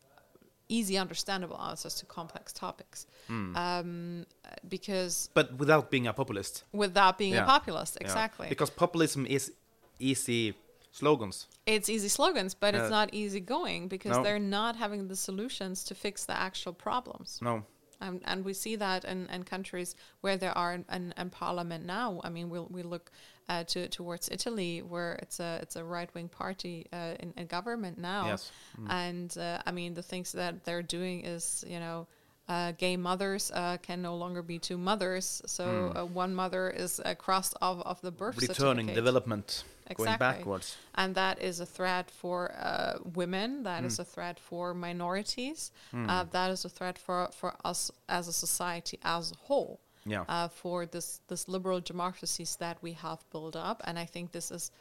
easy, 0.67 0.97
understandable 0.97 1.59
answers 1.59 1.95
to 1.95 2.05
complex 2.05 2.51
topics. 2.53 3.07
Um, 3.29 4.25
uh, 4.45 4.49
because 4.67 5.29
But 5.33 5.57
without 5.57 5.89
being 5.89 6.07
a 6.07 6.13
populist. 6.13 6.63
without 6.73 7.17
being 7.17 7.33
Yeah. 7.33 7.43
a 7.43 7.45
populist, 7.45 7.97
Yeah. 7.99 8.05
exactly. 8.07 8.47
Because 8.49 8.69
populism 8.69 9.25
is 9.25 9.51
easy 9.99 10.55
slogans. 10.99 11.47
it's 11.65 11.89
easy 11.89 12.09
slogans, 12.09 12.53
but 12.53 12.75
it's 12.75 12.91
not 12.91 13.07
easy 13.13 13.39
going 13.39 13.87
because 13.87 14.17
no. 14.17 14.23
they're 14.23 14.47
not 14.59 14.75
having 14.75 15.07
the 15.07 15.15
solutions 15.15 15.83
to 15.85 15.93
fix 15.95 16.25
the 16.25 16.37
actual 16.47 16.73
problems. 16.73 17.39
No. 17.41 17.63
Um, 18.01 18.21
and 18.25 18.45
we 18.45 18.53
see 18.53 18.75
that 18.77 19.03
in, 19.03 19.27
in 19.35 19.43
countries 19.43 19.95
where 20.21 20.37
there 20.37 20.57
are 20.57 20.73
in, 20.73 20.85
in, 20.91 21.13
in 21.17 21.29
parliament 21.29 21.85
now. 21.85 22.21
I 22.23 22.29
mean, 22.29 22.49
we'll, 22.49 22.67
we 22.71 22.83
look 22.83 23.11
uh, 23.49 23.63
to, 23.65 23.89
towards 23.89 24.29
Italy, 24.31 24.81
where 24.81 25.13
it's 25.23 25.39
a 25.39 25.59
it's 25.61 25.75
a 25.75 25.83
right 25.83 26.09
wing 26.13 26.29
party 26.29 26.85
uh, 26.93 27.15
in, 27.19 27.33
in 27.35 27.47
government 27.47 27.97
now. 27.97 28.27
Yes. 28.27 28.51
And 28.87 29.35
uh, 29.37 29.59
I 29.65 29.71
mean, 29.71 29.95
the 29.95 30.03
things 30.03 30.31
that 30.33 30.63
they're 30.63 30.87
doing 30.97 31.25
is, 31.25 31.65
you 31.67 31.79
know, 31.79 32.07
uh, 32.49 32.71
gay 32.77 32.97
mothers 32.97 33.51
uh, 33.53 33.77
can 33.81 34.01
no 34.01 34.15
longer 34.15 34.41
be 34.41 34.57
two 34.59 34.77
mothers. 34.77 35.41
So 35.45 35.93
uh, 35.95 36.05
one 36.05 36.33
mother 36.33 36.69
is 36.69 36.99
crossed 37.17 37.55
off 37.61 37.81
of 37.85 38.01
the 38.01 38.11
birth 38.11 38.41
Returning 38.41 38.87
certificate 38.87 38.95
development. 38.95 39.63
Going 39.95 40.17
backwards. 40.19 40.77
and 40.93 41.15
that 41.15 41.41
is 41.41 41.59
a 41.59 41.65
threat 41.65 42.11
for 42.11 42.51
uh, 42.51 42.99
women. 43.15 43.63
That 43.63 43.83
is 43.83 43.97
a 43.97 44.05
threat 44.05 44.39
for 44.39 44.75
minorities. 44.75 45.71
Uh, 45.93 46.25
that 46.31 46.51
is 46.51 46.63
a 46.63 46.69
threat 46.69 46.97
for, 46.99 47.29
for 47.33 47.55
us 47.65 47.89
as 48.07 48.27
a 48.27 48.33
society 48.33 48.99
as 49.03 49.31
a 49.31 49.35
whole. 49.47 49.79
Yeah. 50.05 50.25
Uh, 50.29 50.47
for 50.47 50.85
this 50.85 51.21
this 51.27 51.47
liberal 51.47 51.79
democracies 51.81 52.55
that 52.57 52.77
we 52.81 52.93
have 52.93 53.19
built 53.31 53.55
up, 53.55 53.81
and 53.85 53.97
I 53.99 54.05
think 54.05 54.31
this 54.31 54.49
is, 54.51 54.71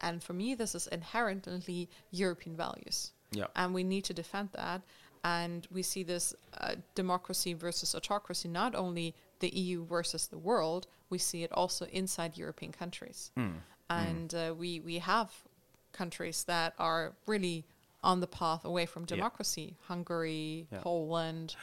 and 0.00 0.22
for 0.22 0.32
me, 0.32 0.54
this 0.54 0.74
is 0.74 0.86
inherently 0.88 1.88
European 2.10 2.56
values. 2.56 3.12
Yeah. 3.32 3.46
and 3.56 3.74
we 3.74 3.82
need 3.82 4.04
to 4.04 4.14
defend 4.14 4.50
that. 4.52 4.80
And 5.24 5.66
we 5.72 5.82
see 5.82 6.02
this 6.02 6.34
uh, 6.60 6.74
democracy 6.94 7.54
versus 7.54 7.94
autocracy, 7.94 8.48
not 8.48 8.74
only 8.74 9.14
the 9.40 9.48
EU 9.48 9.84
versus 9.84 10.26
the 10.26 10.38
world, 10.38 10.86
we 11.08 11.18
see 11.18 11.42
it 11.42 11.50
also 11.52 11.86
inside 11.86 12.36
European 12.36 12.72
countries. 12.72 13.30
Hmm. 13.34 13.52
And 13.88 14.34
uh, 14.34 14.54
we, 14.56 14.80
we 14.80 14.98
have 14.98 15.32
countries 15.92 16.44
that 16.44 16.74
are 16.78 17.14
really 17.26 17.64
on 18.02 18.20
the 18.20 18.26
path 18.26 18.64
away 18.64 18.86
from 18.86 19.02
Yeah. 19.04 19.16
democracy 19.16 19.76
Hungary, 19.88 20.66
Yeah. 20.70 20.80
Poland, 20.82 21.56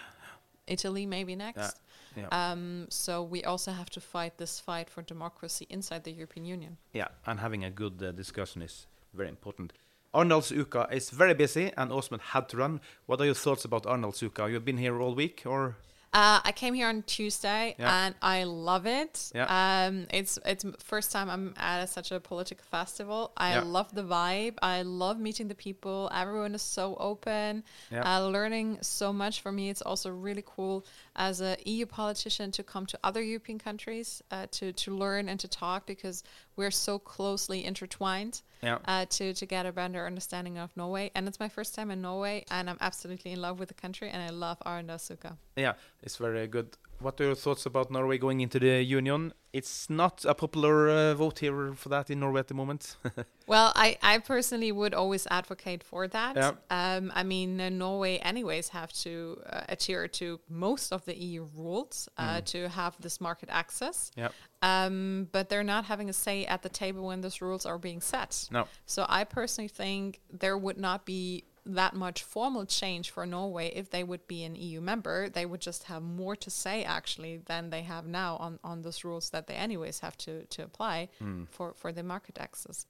Italy, 0.68 1.06
maybe 1.06 1.36
next. 1.36 1.82
Yeah. 2.16 2.28
Um, 2.32 2.88
so 2.90 3.24
we 3.24 3.44
also 3.44 3.72
have 3.72 3.90
to 3.92 4.02
fight 4.02 4.38
this 4.38 4.60
fight 4.60 4.90
for 4.90 5.02
democracy 5.04 5.66
inside 5.70 6.04
the 6.04 6.12
European 6.12 6.46
Union. 6.46 6.78
Yeah, 6.94 7.08
and 7.26 7.40
having 7.40 7.64
a 7.64 7.70
good 7.70 8.02
uh, 8.02 8.12
discussion 8.12 8.62
is 8.62 8.88
very 9.14 9.30
important. 9.30 9.74
Arendalsuka 10.14 10.92
is 10.94 11.10
very 11.10 11.34
busy, 11.34 11.72
and 11.78 11.92
Åsmund 11.92 12.22
had 12.22 12.50
to 12.50 12.58
run. 12.58 12.82
What 13.06 13.22
are 13.22 13.26
your 13.26 13.34
thoughts 13.36 13.66
about 13.66 13.84
Arendalsuka? 13.84 14.52
You've 14.52 14.66
been 14.66 14.78
here 14.78 15.00
all 15.02 15.16
week, 15.16 15.44
or 15.46 15.76
Uh, 16.14 16.42
I 16.44 16.52
came 16.52 16.74
here 16.74 16.90
on 16.90 17.04
Tuesday 17.04 17.74
Yeah. 17.80 18.06
and 18.06 18.16
I 18.22 18.44
love 18.44 18.86
it. 18.86 19.32
Yeah. 19.34 19.48
Um, 19.48 20.08
it's 20.10 20.38
it's 20.46 20.66
first 20.84 21.10
time 21.14 21.30
I'm 21.30 21.54
at 21.56 21.84
a, 21.84 21.88
such 21.88 22.12
a 22.12 22.20
political 22.20 22.66
festival. 22.70 23.32
I 23.38 23.52
Yeah. 23.54 23.64
love 23.64 23.96
the 23.96 24.04
vibe. 24.04 24.56
I 24.62 24.82
love 24.82 25.18
meeting 25.22 25.48
the 25.48 25.56
people. 25.56 26.10
Everyone 26.14 26.54
is 26.54 26.62
so 26.62 26.96
open. 27.00 27.64
Yeah. 27.90 28.04
Uh, 28.04 28.28
learning 28.28 28.80
so 28.82 29.14
much 29.14 29.40
for 29.42 29.54
me. 29.54 29.70
It's 29.70 29.82
also 29.82 30.10
really 30.10 30.44
cool 30.46 30.84
as 31.16 31.40
a 31.40 31.56
EU 31.66 31.86
politician 31.86 32.52
to 32.52 32.62
come 32.64 32.86
to 32.88 33.00
other 33.06 33.22
European 33.24 33.58
countries 33.58 34.22
uh, 34.32 34.48
to 34.58 34.74
to 34.74 34.92
learn 35.04 35.30
and 35.30 35.40
to 35.40 35.48
talk 35.48 35.86
because 35.86 36.24
we're 36.62 36.70
so 36.90 37.00
closely 37.00 37.66
intertwined. 37.66 38.42
Yeah. 38.62 38.78
Uh, 38.86 39.06
to 39.18 39.34
to 39.34 39.46
get 39.48 39.66
a 39.66 39.72
better 39.72 40.06
understanding 40.06 40.60
of 40.60 40.70
Norway, 40.78 41.10
and 41.16 41.28
it's 41.28 41.40
my 41.40 41.50
first 41.50 41.74
time 41.74 41.90
in 41.94 42.00
Norway, 42.10 42.46
and 42.52 42.70
I'm 42.70 42.78
absolutely 42.80 43.32
in 43.32 43.42
love 43.42 43.56
with 43.60 43.70
the 43.74 43.80
country, 43.86 44.08
and 44.14 44.22
I 44.22 44.30
love 44.30 44.58
Arendalsuka. 44.70 45.32
yeah, 45.56 45.74
it's 46.04 46.18
very 46.18 46.48
good. 46.56 46.70
What 47.02 47.20
are 47.20 47.24
your 47.26 47.36
thoughts 47.36 47.66
about 47.66 47.90
Norway 47.90 48.18
going 48.20 48.42
into 48.42 48.60
the 48.60 48.84
Union? 48.84 49.34
It's 49.54 49.90
not 49.90 50.24
a 50.24 50.34
popular 50.36 50.88
uh, 50.90 51.14
vote 51.16 51.40
here 51.40 51.74
for 51.74 51.90
that 51.90 52.10
in 52.10 52.20
Norway 52.20 52.40
at 52.42 52.48
the 52.48 52.54
moment. 52.54 52.96
Well, 53.48 53.74
I, 53.76 53.98
I 54.02 54.20
personally 54.20 54.72
would 54.72 54.94
always 54.94 55.28
advocate 55.30 55.84
for 55.84 56.08
that. 56.08 56.38
Yeah. 56.38 56.52
Um, 56.70 57.12
I 57.14 57.24
mean, 57.24 57.60
uh, 57.60 57.68
Norway, 57.68 58.16
anyways, 58.20 58.70
have 58.70 58.94
to 59.04 59.42
uh, 59.46 59.64
adhere 59.68 60.08
to 60.08 60.40
most 60.48 60.94
of 60.94 61.04
the 61.04 61.18
EU 61.18 61.46
rules 61.58 62.08
uh, 62.18 62.40
to 62.46 62.70
have 62.70 62.96
this 63.02 63.20
market 63.20 63.50
access. 63.52 64.12
yeah, 64.16 64.30
Um, 64.62 65.28
but 65.34 65.50
they're 65.50 65.66
not 65.66 65.84
having 65.86 66.08
a 66.10 66.14
say 66.14 66.46
at 66.46 66.62
the 66.62 66.70
table 66.70 67.08
when 67.08 67.20
those 67.20 67.42
rules 67.42 67.66
are 67.66 67.78
being 67.78 68.00
set. 68.00 68.48
no, 68.52 68.68
So 68.86 69.06
I 69.10 69.26
personally 69.26 69.68
think 69.68 70.22
there 70.32 70.58
would 70.58 70.78
not 70.78 71.06
be 71.06 71.44
that 71.66 71.94
much 71.96 72.24
formal 72.24 72.66
change 72.66 73.12
for 73.12 73.26
Norway 73.26 73.72
if 73.76 73.90
they 73.90 74.04
would 74.04 74.26
be 74.28 74.44
an 74.44 74.56
EU 74.56 74.82
member. 74.82 75.30
They 75.30 75.46
would 75.46 75.62
just 75.62 75.84
have 75.84 76.02
more 76.02 76.36
to 76.38 76.50
say 76.50 76.84
actually 76.84 77.38
than 77.46 77.70
they 77.70 77.84
have 77.84 78.06
now 78.08 78.38
on, 78.38 78.60
on 78.64 78.82
those 78.82 79.04
rules 79.04 79.30
that 79.30 79.48
they 79.48 79.56
anyways 79.56 80.00
have 80.00 80.18
to, 80.18 80.46
to 80.46 80.64
apply 80.64 81.10
for, 81.52 81.74
for 81.76 81.92
the 81.92 82.04
market 82.04 82.38
access. 82.40 82.86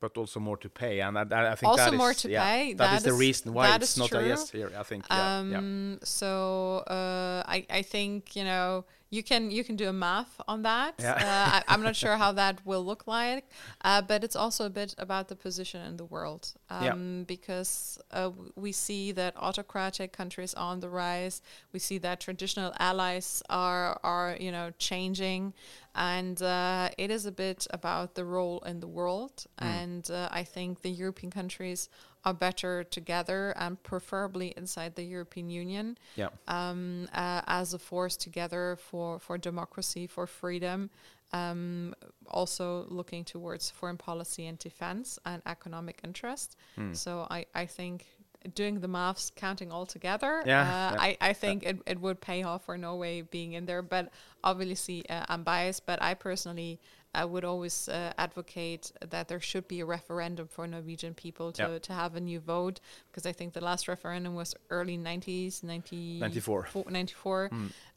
but 0.00 0.16
also 0.18 0.38
more 0.40 0.58
to 0.58 0.68
pay, 0.68 1.00
and 1.00 1.16
I, 1.18 1.22
I 1.52 1.54
think 1.54 1.70
Also 1.70 1.84
that 1.84 1.94
is 1.94 1.98
more 1.98 2.14
to 2.14 2.28
yeah, 2.30 2.44
pay, 2.44 2.74
that 2.74 2.90
that 2.90 2.96
is 2.98 3.02
the 3.04 3.14
reason 3.14 3.54
why 3.54 3.74
it's 3.74 3.92
is 3.92 3.98
not 3.98 4.12
a 4.12 4.26
yes 4.26 4.50
here. 4.50 4.70
I 4.78 4.82
think. 4.82 5.04
Yeah, 5.10 5.42
yeah. 5.42 5.58
Um, 5.58 5.98
so 6.02 6.84
uh, 6.86 7.42
I, 7.46 7.64
I 7.70 7.82
think 7.82 8.36
you 8.36 8.44
know 8.44 8.84
you 9.16 9.22
can 9.22 9.50
you 9.50 9.64
can 9.64 9.76
do 9.76 9.88
a 9.88 9.92
math 9.92 10.40
on 10.46 10.62
that. 10.62 10.94
Yeah. 10.98 11.12
Uh, 11.14 11.48
I, 11.56 11.62
I'm 11.68 11.82
not 11.82 11.96
sure 11.96 12.16
how 12.16 12.32
that 12.32 12.54
will 12.66 12.84
look 12.84 13.06
like, 13.06 13.44
uh, 13.88 14.02
but 14.02 14.22
it's 14.24 14.36
also 14.36 14.66
a 14.66 14.70
bit 14.70 14.94
about 14.98 15.28
the 15.28 15.36
position 15.36 15.80
in 15.90 15.96
the 15.96 16.04
world. 16.04 16.42
Um, 16.70 16.84
Yeah. 16.84 17.24
Because 17.26 17.98
uh, 18.10 18.30
we 18.54 18.72
see 18.72 19.12
that 19.12 19.32
autocratic 19.48 20.10
countries 20.12 20.54
are 20.54 20.70
on 20.72 20.80
the 20.80 20.88
rise. 20.88 21.42
We 21.72 21.78
see 21.78 21.98
that 21.98 22.20
traditional 22.20 22.72
allies 22.78 23.42
are 23.48 23.98
are 24.02 24.36
you 24.38 24.52
know 24.56 24.70
changing, 24.78 25.54
and 25.94 26.40
uh, 26.42 26.90
it 26.98 27.10
is 27.10 27.26
a 27.26 27.32
bit 27.32 27.66
about 27.70 28.14
the 28.14 28.24
role 28.24 28.58
in 28.70 28.80
the 28.80 28.90
world. 28.98 29.46
And 29.58 30.04
uh, 30.10 30.28
I 30.40 30.44
think 30.44 30.82
the 30.82 30.90
European 30.90 31.30
countries 31.30 31.88
are 32.26 32.34
better 32.34 32.82
together 32.82 33.54
and 33.56 33.80
preferably 33.84 34.52
inside 34.56 34.96
the 34.96 35.04
European 35.04 35.48
Union 35.48 35.96
yeah. 36.16 36.28
um, 36.48 37.08
uh, 37.14 37.40
as 37.46 37.72
a 37.72 37.78
force 37.78 38.16
together 38.16 38.76
for, 38.90 39.20
for 39.20 39.38
democracy, 39.38 40.08
for 40.08 40.26
freedom, 40.26 40.90
um, 41.32 41.94
also 42.26 42.84
looking 42.88 43.24
towards 43.24 43.70
foreign 43.70 43.96
policy 43.96 44.46
and 44.46 44.58
defense 44.58 45.18
and 45.24 45.40
economic 45.46 46.00
interest. 46.02 46.56
So 46.92 47.28
I, 47.30 47.46
I 47.54 47.66
think 47.66 48.06
doing 48.54 48.80
the 48.80 48.88
maths, 48.88 49.30
counting 49.34 49.70
all 49.70 49.86
together, 49.86 50.42
Yeah, 50.44 50.62
uh, 50.62 50.96
I, 50.98 51.16
I 51.20 51.32
think 51.32 51.62
it, 51.62 51.78
it 51.86 52.00
would 52.00 52.20
pay 52.20 52.42
off 52.42 52.64
for 52.64 52.76
Norway 52.76 53.22
being 53.22 53.52
in 53.52 53.66
there. 53.66 53.82
But 53.82 54.10
obviously, 54.42 55.08
uh, 55.08 55.24
I'm 55.28 55.42
biased, 55.42 55.86
but 55.86 56.02
I 56.02 56.14
personally 56.14 56.80
I 57.22 57.24
would 57.24 57.44
always 57.52 57.88
uh, 57.88 58.12
advocate 58.18 58.92
that 59.10 59.26
there 59.28 59.40
should 59.40 59.66
be 59.74 59.78
a 59.80 59.86
referendum 59.96 60.46
for 60.54 60.66
Norwegian 60.66 61.14
people 61.14 61.50
to, 61.52 61.62
Yeah. 61.62 61.78
to 61.88 61.92
have 62.02 62.12
a 62.16 62.20
new 62.20 62.40
vote 62.40 62.76
because 63.08 63.24
I 63.30 63.32
think 63.38 63.48
the 63.58 63.64
last 63.70 63.88
referendum 63.88 64.34
was 64.34 64.54
early 64.70 64.98
90s, 64.98 65.62
90, 65.62 66.18
94. 66.20 66.62
fo- 66.74 66.84
94. 66.90 67.50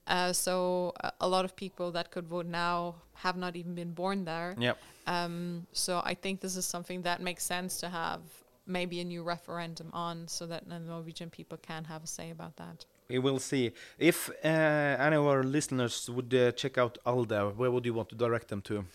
Uh, 0.08 0.34
so 0.34 0.93
uh, 1.03 1.12
a 1.19 1.27
lot 1.27 1.43
of 1.45 1.51
people 1.55 1.91
that 1.91 2.08
could 2.13 2.27
vote 2.36 2.45
now 2.47 2.95
have 3.25 3.38
not 3.38 3.55
even 3.55 3.75
been 3.75 3.93
born 3.93 4.25
there. 4.25 4.55
Yeah. 4.58 4.73
Um, 5.05 5.67
so 5.73 6.01
I 6.12 6.13
think 6.23 6.39
this 6.41 6.55
is 6.55 6.65
something 6.65 7.01
that 7.03 7.19
makes 7.21 7.43
sense 7.43 7.77
to 7.82 7.89
have 7.89 8.21
maybe 8.65 8.99
a 9.01 9.03
new 9.03 9.23
referendum 9.23 9.89
on 9.93 10.27
so 10.27 10.45
that 10.47 10.62
the 10.69 10.79
Norwegian 10.79 11.29
people 11.29 11.58
can 11.69 11.84
have 11.86 12.03
a 12.03 12.08
say 12.08 12.32
about 12.32 12.55
that. 12.58 12.86
We 13.10 13.19
will 13.19 13.39
see. 13.39 13.71
If 13.97 14.29
uh, 14.29 14.47
any 14.47 15.15
of 15.15 15.25
our 15.25 15.43
listeners 15.43 16.10
would 16.15 16.32
uh, 16.34 16.51
check 16.62 16.77
out 16.77 16.97
ALDE, 17.05 17.55
where 17.58 17.72
would 17.72 17.86
you 17.86 17.93
want 17.95 18.09
to 18.09 18.15
direct 18.15 18.47
them 18.47 18.61
to? 18.70 18.86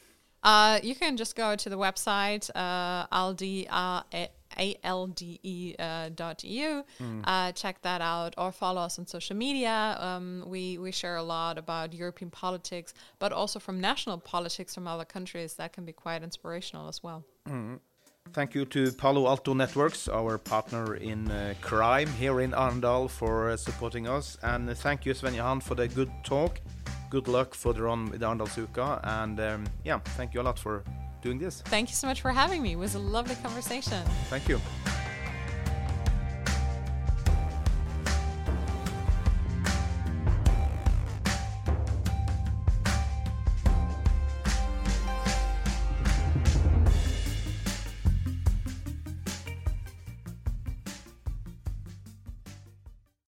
Uh, 0.45 0.79
you 0.83 0.95
can 0.95 1.17
just 1.17 1.35
go 1.35 1.57
to 1.57 1.69
the 1.71 1.79
website 1.79 2.51
uh, 2.55 3.07
A-L-D-E 4.57 5.75
uh, 5.79 6.11
dot 6.15 6.45
EU, 6.45 6.83
uh, 7.25 7.53
check 7.53 7.81
that 7.83 8.01
out, 8.01 8.35
or 8.37 8.53
follow 8.53 8.83
us 8.83 8.99
on 8.99 9.07
social 9.07 9.37
media. 9.37 9.97
Um, 9.99 10.45
we, 10.47 10.79
we 10.79 10.93
share 10.93 11.17
a 11.17 11.23
lot 11.23 11.57
about 11.59 11.95
European 11.95 12.31
politics, 12.31 12.93
but 13.19 13.33
also 13.33 13.59
from 13.59 13.81
national 13.81 14.19
politics 14.19 14.75
from 14.75 14.87
other 14.87 15.05
countries. 15.05 15.55
That 15.55 15.73
can 15.73 15.85
be 15.85 15.93
quite 15.93 16.23
inspirational 16.23 16.89
as 16.89 17.03
well. 17.03 17.25
Thank 18.33 18.55
you 18.55 18.65
to 18.67 18.91
Palo 18.93 19.27
Alto 19.27 19.55
Networks, 19.55 20.09
our 20.09 20.39
partner 20.39 20.95
in 20.97 21.31
uh, 21.31 21.55
crime 21.61 22.09
here 22.09 22.41
in 22.41 22.53
Arendal, 22.53 23.09
for 23.11 23.51
uh, 23.51 23.57
supporting 23.57 24.09
us. 24.09 24.39
And 24.43 24.77
thank 24.79 25.05
you, 25.05 25.15
Svenja 25.15 25.41
Hahn, 25.41 25.61
for 25.61 25.75
the 25.75 25.89
good 25.89 26.11
talk. 26.25 26.61
Good 27.11 27.29
luck 27.29 27.55
further 27.55 27.89
on 27.89 28.11
with 28.11 28.21
Arendalsuka. 28.21 29.01
And 29.05 29.39
um, 29.41 29.65
yeah, 29.85 29.99
thank 30.17 30.35
you 30.35 30.41
a 30.41 30.43
lot 30.43 30.59
for 30.59 30.85
doing 31.23 31.39
this. 31.39 31.63
Thank 31.63 31.89
you 31.91 31.95
so 31.95 32.07
much 32.07 32.21
for 32.21 32.31
having 32.31 32.63
me. 32.63 32.73
It 32.73 32.79
was 32.79 32.95
a 32.95 32.99
lovely 32.99 33.37
conversation. 33.37 34.05
Thank 34.29 34.49
you. 34.49 34.61